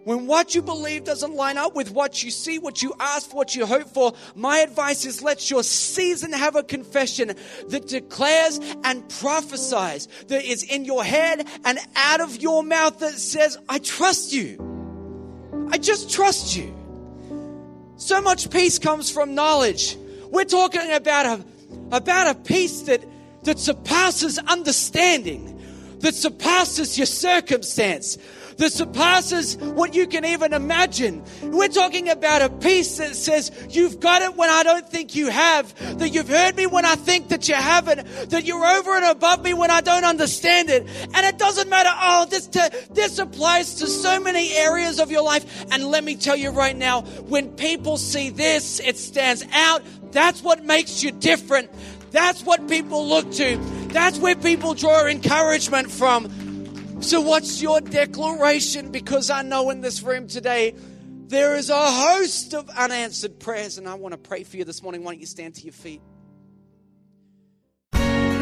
When 0.05 0.27
what 0.27 0.55
you 0.55 0.63
believe 0.63 1.05
doesn't 1.05 1.35
line 1.35 1.59
up 1.59 1.75
with 1.75 1.91
what 1.91 2.25
you 2.25 2.31
see, 2.31 2.59
what 2.59 2.83
you 2.83 2.95
ask, 2.99 3.35
what 3.35 3.55
you 3.55 3.67
hope 3.67 3.89
for, 3.89 4.15
my 4.35 4.61
advice 4.61 5.05
is 5.05 5.23
let 5.23 5.51
your 5.51 5.63
season 5.63 6.33
have 6.33 6.57
a 6.57 6.63
confession 6.63 7.33
that 7.69 7.87
declares 7.87 8.59
and 8.83 9.07
prophesies 9.09 10.09
that 10.29 10.43
is 10.43 10.63
in 10.63 10.87
your 10.87 11.05
head 11.05 11.47
and 11.67 11.79
out 11.97 12.23
of 12.23 12.41
your 12.41 12.63
mouth 12.63 12.99
that 13.01 13.13
says, 13.13 13.59
I 13.69 13.79
trust 13.79 14.33
you. 14.33 15.69
I 15.71 15.77
just 15.77 16.11
trust 16.11 16.57
you. 16.57 16.75
So 17.97 18.23
much 18.23 18.49
peace 18.51 18.79
comes 18.79 19.11
from 19.11 19.35
knowledge. 19.35 19.99
We're 20.31 20.45
talking 20.45 20.91
about 20.93 21.27
a 21.27 21.45
about 21.93 22.34
a 22.34 22.38
peace 22.38 22.82
that, 22.82 23.05
that 23.45 23.59
surpasses 23.59 24.38
understanding, 24.38 25.57
that 26.01 26.14
surpasses 26.14 26.97
your 26.97 27.07
circumstance, 27.07 28.18
that 28.61 28.72
surpasses 28.72 29.57
what 29.57 29.95
you 29.95 30.07
can 30.07 30.24
even 30.24 30.53
imagine. 30.53 31.24
We're 31.43 31.68
talking 31.68 32.11
about 32.11 32.43
a 32.43 32.51
peace 32.51 32.99
that 32.99 33.16
says, 33.16 33.51
You've 33.70 34.01
got 34.01 34.22
it 34.22 34.36
when 34.36 34.51
I 34.51 34.62
don't 34.62 34.86
think 34.88 35.16
you 35.16 35.30
have, 35.30 35.99
that 35.99 36.11
you've 36.11 36.28
heard 36.28 36.57
me 36.57 36.66
when 36.66 36.84
I 36.84 36.95
think 36.95 37.28
that 37.28 37.49
you 37.49 37.55
haven't, 37.55 38.07
that 38.30 38.45
you're 38.45 38.64
over 38.64 38.97
and 38.97 39.07
above 39.07 39.43
me 39.43 39.55
when 39.55 39.70
I 39.70 39.80
don't 39.80 40.05
understand 40.05 40.68
it. 40.68 40.86
And 41.14 41.26
it 41.26 41.38
doesn't 41.38 41.68
matter, 41.70 41.91
oh, 41.93 42.26
this, 42.26 42.47
this 42.91 43.18
applies 43.18 43.76
to 43.76 43.86
so 43.86 44.20
many 44.20 44.53
areas 44.53 45.01
of 45.01 45.11
your 45.11 45.22
life. 45.22 45.64
And 45.72 45.86
let 45.86 46.05
me 46.05 46.16
tell 46.16 46.36
you 46.36 46.51
right 46.51 46.76
now, 46.76 47.03
when 47.03 47.51
people 47.57 47.97
see 47.97 48.28
this, 48.28 48.78
it 48.80 48.99
stands 48.99 49.45
out. 49.53 49.82
That's 50.13 50.43
what 50.43 50.65
makes 50.65 51.03
you 51.03 51.11
different. 51.11 51.71
That's 52.11 52.43
what 52.43 52.69
people 52.69 53.07
look 53.07 53.31
to. 53.33 53.57
That's 53.89 54.19
where 54.19 54.35
people 54.35 54.75
draw 54.75 55.07
encouragement 55.07 55.91
from. 55.91 57.03
So, 57.03 57.21
what's 57.21 57.63
your 57.63 57.81
declaration? 57.81 58.91
Because 58.91 59.31
I 59.31 59.43
know 59.43 59.71
in 59.71 59.81
this 59.81 60.03
room 60.03 60.27
today, 60.27 60.75
there 61.29 61.55
is 61.57 61.71
a 61.71 61.91
host 61.91 62.55
of 62.55 62.69
unanswered 62.71 63.39
prayers, 63.39 63.79
and 63.79 63.89
I 63.89 63.95
want 63.95 64.13
to 64.13 64.19
pray 64.19 64.45
for 64.45 64.57
you 64.57 64.65
this 64.65 64.83
morning. 64.83 65.05
Why 65.05 65.13
don't 65.13 65.21
you 65.21 65.27
stand 65.27 65.55
to 65.55 65.63
your 65.63 65.73
feet? 65.73 66.03